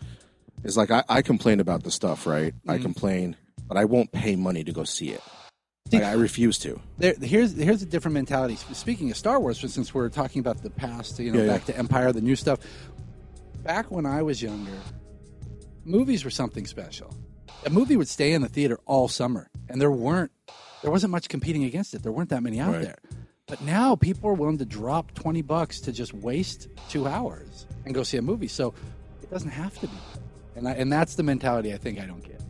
[0.64, 2.54] is like I, I complain about the stuff, right?
[2.68, 2.84] I Mm-hmm.
[2.84, 3.36] complain,
[3.68, 5.22] but I won't pay money to go see it.
[5.92, 6.80] Like, I refuse to.
[6.98, 8.56] there, here's here's a different mentality.
[8.74, 11.78] Speaking of Star Wars, since we're talking about the past, you know, Yeah, back to
[11.78, 12.60] Empire, the new stuff.
[13.64, 14.78] Back when I was younger,
[15.86, 17.14] movies were something special.
[17.66, 20.32] A movie would stay in the theater all summer, and there weren't
[20.82, 22.04] there wasn't much competing against it.
[22.04, 22.82] There weren't that many out Right.
[22.84, 22.98] there.
[23.48, 27.94] But now people are willing to drop twenty bucks to just waste two hours and
[27.94, 28.48] go see a movie.
[28.48, 28.74] So
[29.22, 29.94] it doesn't have to be,
[30.56, 32.42] and I, and that's the mentality I think I don't get.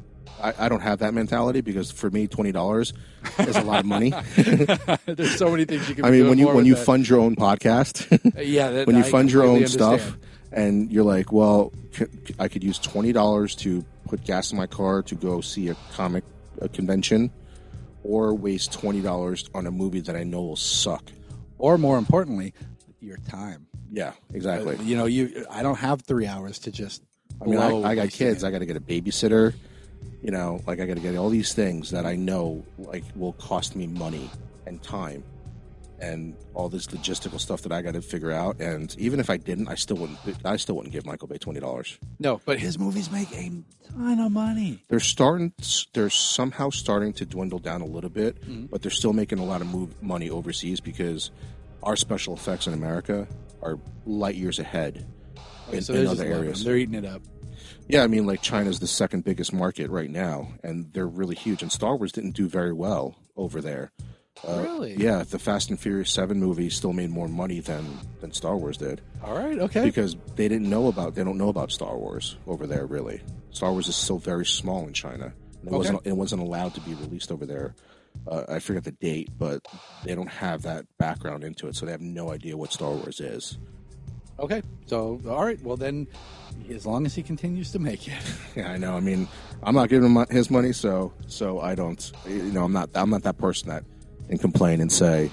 [0.41, 2.93] I, I don't have that mentality because for me, twenty dollars
[3.39, 4.13] is a lot of money.
[5.06, 6.06] There's so many things you can.
[6.06, 6.86] I mean, when you when you that.
[6.86, 8.08] fund your own podcast,
[8.43, 10.22] yeah, when you I fund your own completely stuff, understand.
[10.54, 12.06] And you're like, well, c-
[12.39, 15.76] I could use twenty dollars to put gas in my car to go see a
[15.94, 16.24] comic
[16.62, 17.32] a convention,
[18.04, 21.12] or waste twenty dollars on a movie that I know will suck.
[21.58, 22.54] Or more importantly,
[23.00, 23.68] your time.
[23.92, 24.76] Yeah, exactly.
[24.76, 27.04] Uh, you know, you I don't have three hours to just.
[27.42, 28.44] I mean, I, I got kids.
[28.44, 29.54] I got to get a babysitter.
[30.22, 33.34] You know, like I got to get all these things that I know like will
[33.34, 34.30] cost me money
[34.66, 35.24] and time,
[36.04, 38.60] and all this logistical stuff that I got to figure out.
[38.60, 40.20] And even if I didn't, I still wouldn't.
[40.46, 41.98] I still wouldn't give Michael Bay twenty dollars.
[42.20, 43.52] No, but his movies make a
[43.96, 44.84] ton of money.
[44.89, 45.54] They're starting.
[45.94, 48.66] They're somehow starting to dwindle down a little bit, Mm-hmm.
[48.66, 51.32] but they're still making a lot of move, money overseas because
[51.84, 53.28] our special effects in America
[53.62, 55.06] are light years ahead
[55.72, 56.63] in, so in other areas.
[56.63, 57.22] They're eating it up.
[57.88, 61.62] Yeah, I mean, like China's the second biggest market right now, and they're really huge.
[61.62, 63.92] And Star Wars didn't do very well over there.
[64.48, 64.96] Uh, Really?
[64.96, 67.86] Yeah, the Fast and Furious Seven movie still made more money than
[68.19, 69.60] than Star Wars did All right.
[69.60, 69.86] Okay.
[69.86, 73.22] because they didn't know about they don't know about Star Wars over there really.
[73.52, 75.34] Star Wars is still very small in China.
[75.65, 77.76] It wasn't it wasn't allowed to be released over there.
[78.28, 79.65] Uh, I forget the date, but
[80.04, 83.19] they don't have that background into it, so they have no idea what Star Wars
[83.19, 83.58] is.
[84.39, 84.62] Okay.
[84.88, 85.62] So, all right.
[85.63, 86.08] Well, then,
[86.69, 88.13] as long as he continues to make it.
[88.56, 88.96] Yeah, I know.
[88.96, 89.28] I mean,
[89.63, 92.12] I'm not giving him my- his money, so so I don't.
[92.28, 92.89] You know, I'm not.
[92.93, 93.84] I'm not that person that
[94.30, 95.32] can complain and say,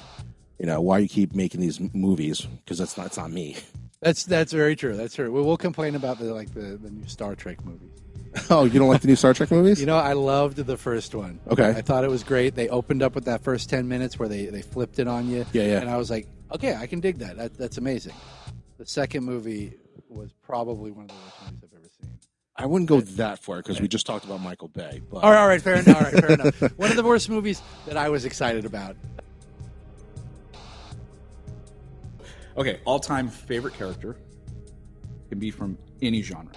[0.59, 3.07] you know, why you keep making these movies because that's not.
[3.07, 3.57] It's not me.
[4.01, 4.97] That's that's very true.
[4.97, 5.31] That's true.
[5.31, 7.91] We will complain about the like the, the new Star Trek movies.
[8.49, 9.81] Oh, you don't like the new Star Trek movies?
[9.81, 11.41] You know, I loved the first one.
[11.51, 11.71] Okay.
[11.71, 12.55] I thought it was great.
[12.55, 15.45] They opened up with that first ten minutes where they they flipped it on you.
[15.53, 15.81] Yeah, yeah.
[15.81, 17.37] And I was like, okay, I can dig that.
[17.39, 18.15] that that's amazing.
[18.79, 19.75] The second movie
[20.09, 21.70] was probably one of the worst movies I've.
[22.61, 25.01] I wouldn't go that far because we just talked about Michael Bay.
[25.11, 25.97] But All right, all right, fair enough.
[25.97, 26.61] All right, fair enough.
[26.79, 28.97] One of the worst movies that I was excited about.
[32.57, 34.17] Okay, all time favorite character
[35.31, 36.53] can be from any genre.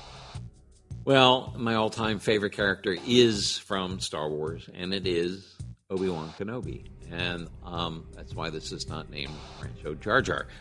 [1.05, 5.55] Well, my all time favorite character is from Star Wars, and it is
[5.89, 6.89] Obi Wan Kenobi.
[7.11, 10.47] And um, that's why this is not named Rancho Jar Jar.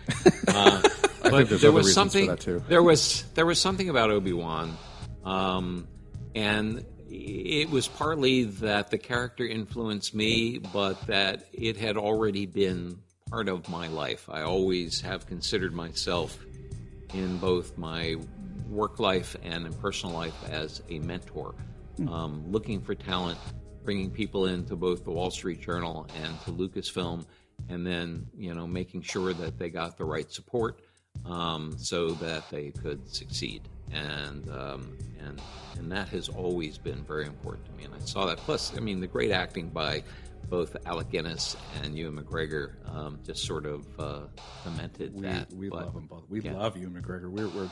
[0.48, 0.82] Uh,
[1.22, 2.26] but there's there other was reasons for something.
[2.26, 2.62] that, too.
[2.68, 4.76] There was there was something about Obi Wan,
[5.24, 5.88] um,
[6.34, 12.98] and it was partly that the character influenced me, but that it had already been
[13.30, 14.28] part of my life.
[14.30, 16.38] I always have considered myself
[17.12, 18.16] in both my
[18.68, 21.54] work life and in personal life as a mentor,
[22.08, 23.38] um, looking for talent,
[23.84, 27.26] bringing people into both the Wall Street Journal and to Lucasfilm,
[27.68, 30.80] and then you know making sure that they got the right support
[31.26, 33.68] um, so that they could succeed.
[33.92, 35.40] And um, and
[35.78, 37.84] and that has always been very important to me.
[37.84, 38.38] And I saw that.
[38.38, 40.02] Plus, I mean, the great acting by
[40.48, 44.20] both Alec Guinness and Ewan McGregor um, just sort of uh,
[44.64, 45.52] cemented We, that.
[45.54, 46.24] we But- love them both.
[46.28, 46.52] We yeah.
[46.54, 47.30] love you, McGregor.
[47.30, 47.70] We're, we're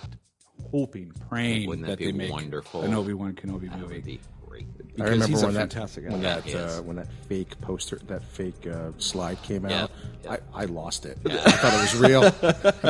[0.70, 2.82] hoping, praying Wouldn't that, that be they make wonderful?
[2.82, 4.20] an Obi Wan Kenobi movie.
[4.50, 5.00] Would be great.
[5.00, 7.96] I remember he's a when that fantastic when that He uh, when that fake poster,
[8.08, 9.90] that fake uh, slide came Yeah, out.
[10.24, 10.36] yeah.
[10.54, 11.16] I, I lost it.
[11.24, 11.40] Yeah.
[11.46, 12.24] I thought it was real.
[12.24, 12.30] I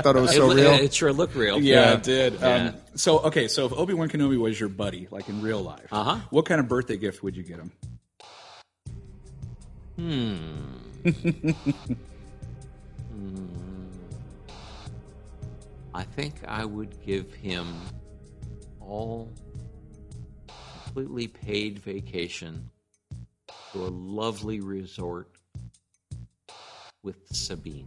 [0.02, 0.70] thought it was so lo- real.
[0.72, 1.60] it sure looked real.
[1.60, 2.34] Yeah, it did.
[2.40, 2.54] Yeah.
[2.54, 5.86] Um, so, okay, so if Obi Wan Kenobi was your buddy, like in real life,
[5.92, 6.18] Uh-huh.
[6.30, 7.72] what kind of birthday gift would you get him?
[9.96, 10.46] Hmm.
[15.94, 17.66] I think I would give him
[18.80, 19.28] all
[20.90, 22.68] completely paid vacation
[23.72, 25.28] to a lovely resort
[27.04, 27.86] with Sabine.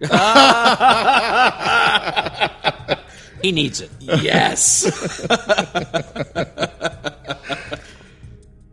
[3.42, 3.90] he needs it.
[4.00, 4.84] Yes.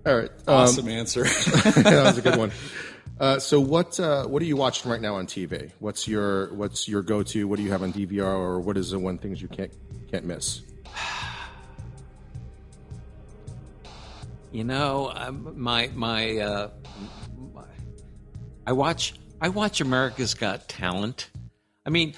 [0.05, 0.31] All right.
[0.47, 1.23] Awesome answer.
[1.25, 2.51] that was a good one.
[3.19, 5.71] Uh, so what uh, what are you watching right now on TV?
[5.77, 7.47] What's your what's your go to?
[7.47, 9.71] What do you have on DVR, or what is the one things you can't
[10.09, 10.63] can't miss?
[14.53, 16.69] You know, um, my my, uh,
[17.55, 17.63] my
[18.67, 21.31] I watch I watch America's Got Talent.
[21.87, 22.13] I mean,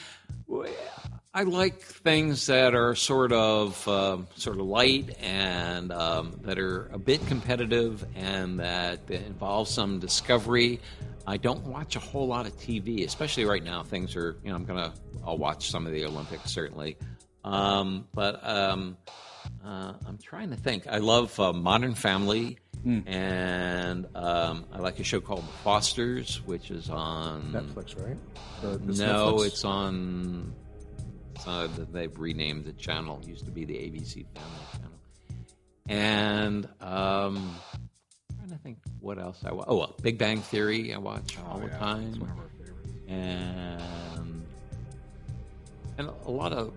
[1.33, 6.87] I like things that are sort of um, sort of light and um, that are
[6.91, 10.81] a bit competitive and that involve some discovery.
[11.25, 13.81] I don't watch a whole lot of TV, especially right now.
[13.81, 14.93] Things are, you know, I'm gonna
[15.25, 16.97] I'll watch some of the Olympics certainly,
[17.45, 18.97] um, but um,
[19.63, 20.87] uh, I'm trying to think.
[20.87, 26.89] I love uh, Modern Family, and um, I like a show called Fosters, which is
[26.89, 28.17] on Netflix, right?
[28.63, 29.45] No, Netflix?
[29.45, 30.53] it's on.
[31.45, 33.19] Uh, they've renamed the channel.
[33.21, 34.91] It used to be the ABC Family Channel.
[35.87, 37.55] And um,
[38.31, 39.65] I'm trying to think what else I watch.
[39.67, 40.93] Oh, well, Big Bang Theory.
[40.93, 42.27] I watch all the time.
[43.07, 44.45] And
[45.97, 46.73] and a lot of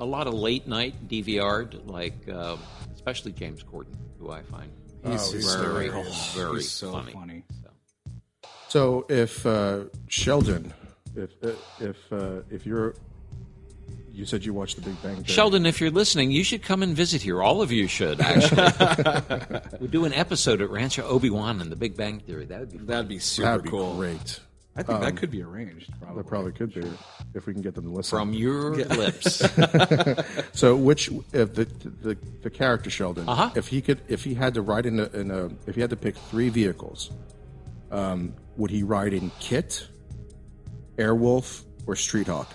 [0.00, 2.56] a lot of late night DVR'd, like uh,
[2.94, 4.70] especially James Corden, who I find
[5.06, 5.42] He's very,
[5.90, 6.02] hysterical.
[6.34, 7.12] very He's so funny.
[7.12, 7.44] funny.
[8.68, 10.72] So if uh, Sheldon,
[11.16, 11.30] if
[11.80, 12.94] if uh, if you're,
[14.12, 15.14] you said you watched The Big Bang.
[15.16, 15.26] Theory.
[15.26, 17.42] Sheldon, if you're listening, you should come and visit here.
[17.42, 19.60] All of you should, actually.
[19.80, 22.44] we do an episode at Rancho Obi Wan and the Big Bang Theory.
[22.46, 22.86] That would be fun.
[22.86, 23.94] That'd be super That'd be cool.
[23.96, 24.40] great.
[24.80, 25.92] I think Um, that could be arranged.
[26.00, 26.22] Probably.
[26.22, 26.84] That probably could be
[27.34, 28.18] if we can get them to listen.
[28.18, 29.42] from your lips.
[30.52, 31.66] so which if the
[32.02, 33.50] the, the character Sheldon, Uh-huh.
[33.54, 35.90] if he could, if he had to ride in a, in a, if he had
[35.90, 37.10] to pick three vehicles,
[37.90, 39.86] um, would he ride in KITT,
[40.96, 42.48] Airwolf, or Street Hawk?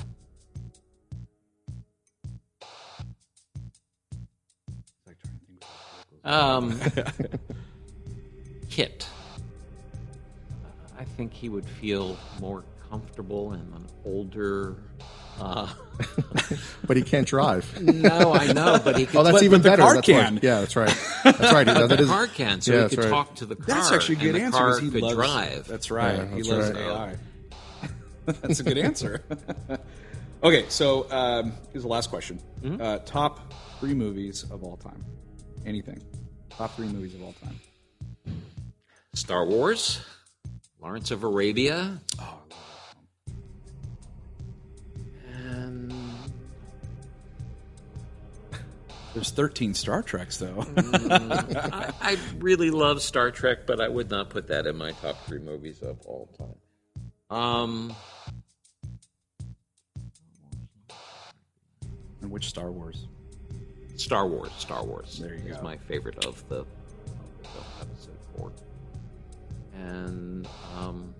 [6.23, 6.79] Um,
[8.69, 9.07] KITT.
[11.15, 14.75] I think he would feel more comfortable in an older.
[15.39, 15.65] Uh,
[16.85, 17.81] But he can't drive.
[17.81, 19.15] no, I know, but he could.
[19.15, 19.81] Oh, that's But- even but the better.
[19.83, 20.39] car That's why- can.
[20.43, 20.97] yeah, that's right.
[21.23, 21.65] That's right.
[21.65, 23.09] That, that the car can, so yeah, he that's could right.
[23.09, 23.65] talk to the car.
[23.65, 24.57] That's actually a good and the answer.
[24.57, 25.67] car 'cause he could loves, drive.
[25.69, 26.15] That's right.
[26.17, 26.81] Yeah, he loves right.
[26.83, 27.15] AI.
[28.25, 29.23] that's a good answer.
[30.43, 32.81] okay, so um, here's the last question: Hmm?
[32.81, 35.05] uh, top three movies of all time.
[35.65, 36.01] Anything?
[36.49, 37.57] Top three movies of all time.
[39.13, 40.01] Star Wars,
[40.85, 42.37] Lawrence of Arabia, Oh,
[45.35, 45.91] and
[49.15, 50.63] There's 13 Star Treks though.
[50.77, 55.17] I, I really love Star Trek, but I would not put that in my top
[55.25, 57.35] three movies of all time.
[57.35, 57.95] Um,
[62.21, 63.07] and which Star Wars?
[63.95, 64.51] Star Wars.
[64.59, 65.63] Star Wars There you is go.
[65.63, 66.67] my favorite of the, of
[67.41, 68.51] the episode four.
[69.75, 70.47] And
[70.77, 71.13] um,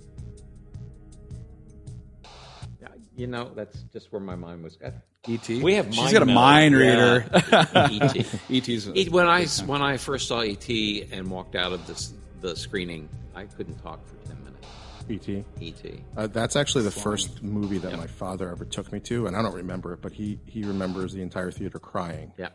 [2.82, 4.78] yeah, you know, that's just where my mind was.
[4.82, 4.96] At
[5.28, 5.62] E.T.
[5.64, 6.80] We have She's mind got a mind Yeah.
[6.80, 7.90] reader.
[7.92, 8.26] E.T.
[8.50, 12.14] E.T.'s a- E- when I when I first saw ET and walked out of this
[12.42, 14.68] the screening, I couldn't talk for ten minutes.
[15.10, 15.44] E.T.
[15.62, 16.00] ET.
[16.16, 19.42] Uh, that's actually the first movie that my father ever took me to, and I
[19.42, 22.32] don't remember it, but he he remembers the entire theater crying.
[22.38, 22.50] Yeah.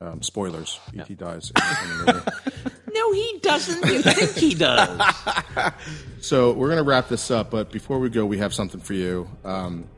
[0.00, 1.14] Um, spoilers: E.T.
[1.14, 2.30] dies in, in the movie.
[2.92, 3.84] No, he doesn't.
[3.86, 5.00] You think he does?
[6.22, 9.28] So we're gonna wrap this up, but before we go, we have something for you.
[9.44, 9.88] Um,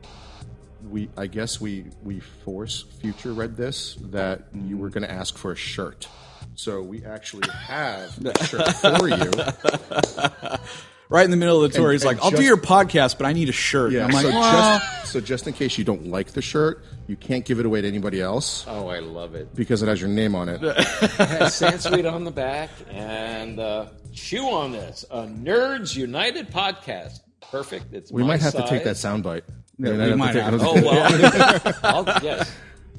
[0.89, 5.51] we, I guess we we force future read this that you were gonna ask for
[5.51, 6.07] a shirt.
[6.55, 10.57] So we actually have a shirt for you.
[11.09, 13.25] right in the middle of the tour, And- he's like, "I'll do your podcast, but
[13.25, 15.83] I need a shirt." Yeah, I'm like, so well, just so just in case you
[15.83, 19.35] don't like the shirt, you can't give it away to anybody else Oh, I love
[19.35, 19.53] it.
[19.55, 20.59] because it has your name on it.
[20.61, 25.05] has Sansweet on the back and uh, chew on this.
[25.11, 27.19] A Nerds United podcast.
[27.51, 27.93] Perfect.
[27.93, 29.21] It's We my might have to take that size.
[29.21, 29.41] soundbite.
[29.77, 30.61] Yeah, I we have might take- have.
[30.61, 31.73] Oh well.
[31.83, 32.51] I'll, yes.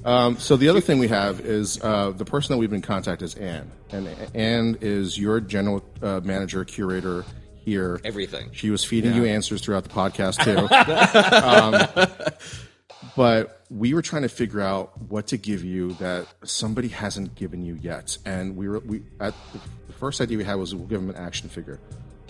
[0.05, 2.83] Um, so the other thing we have is uh, the person that we've been in
[2.83, 7.25] contact is Anne, and Anne is your general uh, manager, curator
[7.67, 8.01] here.
[8.05, 8.51] Everything.
[8.53, 10.57] She was feeding you answers throughout the podcast too.
[12.07, 17.35] um, but we were trying to figure out what to give you that somebody hasn't
[17.35, 20.87] given you yet, and we were we at the first idea we had was we'll
[20.87, 21.79] give them an action figure.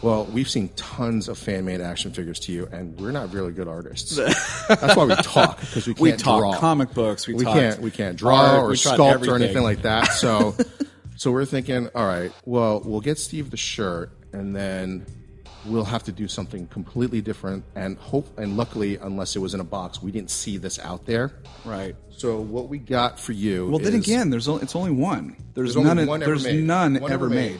[0.02, 3.52] Well, we've seen tons of fan made action figures to you, and we're not really
[3.52, 4.16] good artists.
[4.68, 6.58] That's why we talk because we can't we talk draw.
[6.58, 7.26] comic books.
[7.26, 10.12] We, we can't we can't draw art, or we tried sculpt or anything like that.
[10.12, 10.54] So
[11.16, 15.06] so we're thinking, all right, well, we'll get Steve the shirt and then
[15.68, 19.60] we'll have to do something completely different and hope and luckily unless it was in
[19.60, 21.32] a box, we didn't see this out there.
[21.64, 21.94] Right.
[22.10, 25.36] So what we got for you Well, then again, there's only, it's only one.
[25.54, 26.06] There's, there's only none.
[26.06, 26.64] one ever there's made.
[26.64, 27.58] none One ever made.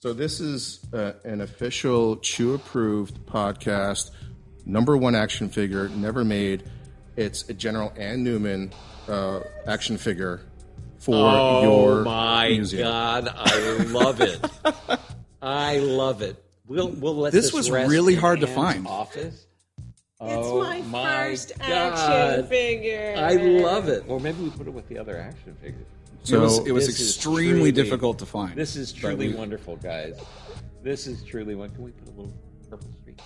[0.00, 4.10] So this is uh, an official Chew approved podcast,
[4.66, 6.64] number one action figure, never made.
[7.16, 8.72] It's a General Anne Neumann
[9.08, 10.42] uh, action figure
[10.98, 12.82] for Oh your my museum.
[12.88, 14.44] god, I love it.
[15.42, 16.43] I love it.
[16.66, 18.86] We'll we'll let This this, was rest really in hard to find.
[18.86, 19.46] Office.
[19.78, 19.86] It's
[20.20, 21.68] Oh my, my first God.
[21.70, 23.14] action figure.
[23.18, 24.04] I love it.
[24.08, 25.84] Or maybe we put it with the other action figures.
[26.30, 28.54] it was, So- it was extremely truly- difficult to find.
[28.56, 30.18] This is truly we- wonderful, guys.
[30.82, 31.70] This is truly one.
[31.70, 32.32] Can we put a little
[32.70, 33.18] purple streak?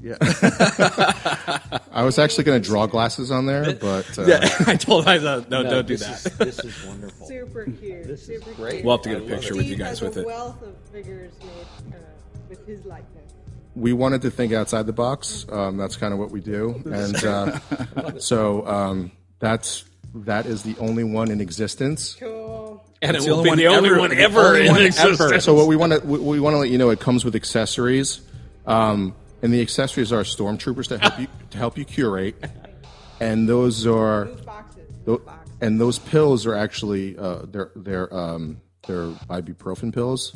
[0.00, 0.16] Yeah.
[1.92, 5.18] I was actually going to draw glasses on there, but uh, Yeah, I told I
[5.18, 6.46] no, No, don't do this that.
[6.46, 7.26] Is, this is wonderful.
[7.26, 8.04] Super cute.
[8.04, 8.74] This is great.
[8.74, 8.84] Cute.
[8.84, 9.56] We'll have to get a I love picture it.
[9.56, 10.26] with you Steve guys has with a it.
[10.26, 11.98] wealth of figures made uh,
[12.48, 13.32] with his likeness.
[13.74, 15.46] we wanted to think outside the box.
[15.50, 19.84] Um, that's kind of what we do, and uh, so um, that's
[20.14, 22.16] that is the only one in existence.
[22.18, 22.84] Cool.
[23.02, 24.72] And It's it the will only be the only ever- one the ever only in
[24.72, 25.20] one existence.
[25.20, 25.40] ever.
[25.40, 27.36] So what we want to we, we want to let you know it comes with
[27.36, 28.20] accessories,
[28.66, 32.42] um, and the accessories are stormtroopers to help you to help you curate,
[33.20, 34.88] and those are Loot boxes.
[35.04, 35.54] Tho- boxes.
[35.60, 40.34] and those pills are actually uh, they're they're um, they're ibuprofen pills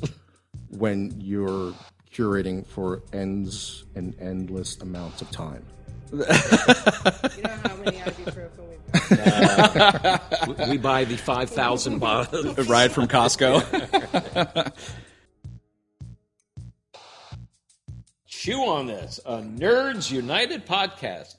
[0.68, 1.74] when you're
[2.12, 5.64] curating for ends and endless amounts of time.
[6.12, 10.58] You know how many ibuprofen we've got?
[10.68, 12.58] we, we buy the 5,000 bottles.
[12.58, 14.72] A ride from Costco.
[18.26, 21.36] Chew on this, a Nerds United podcast.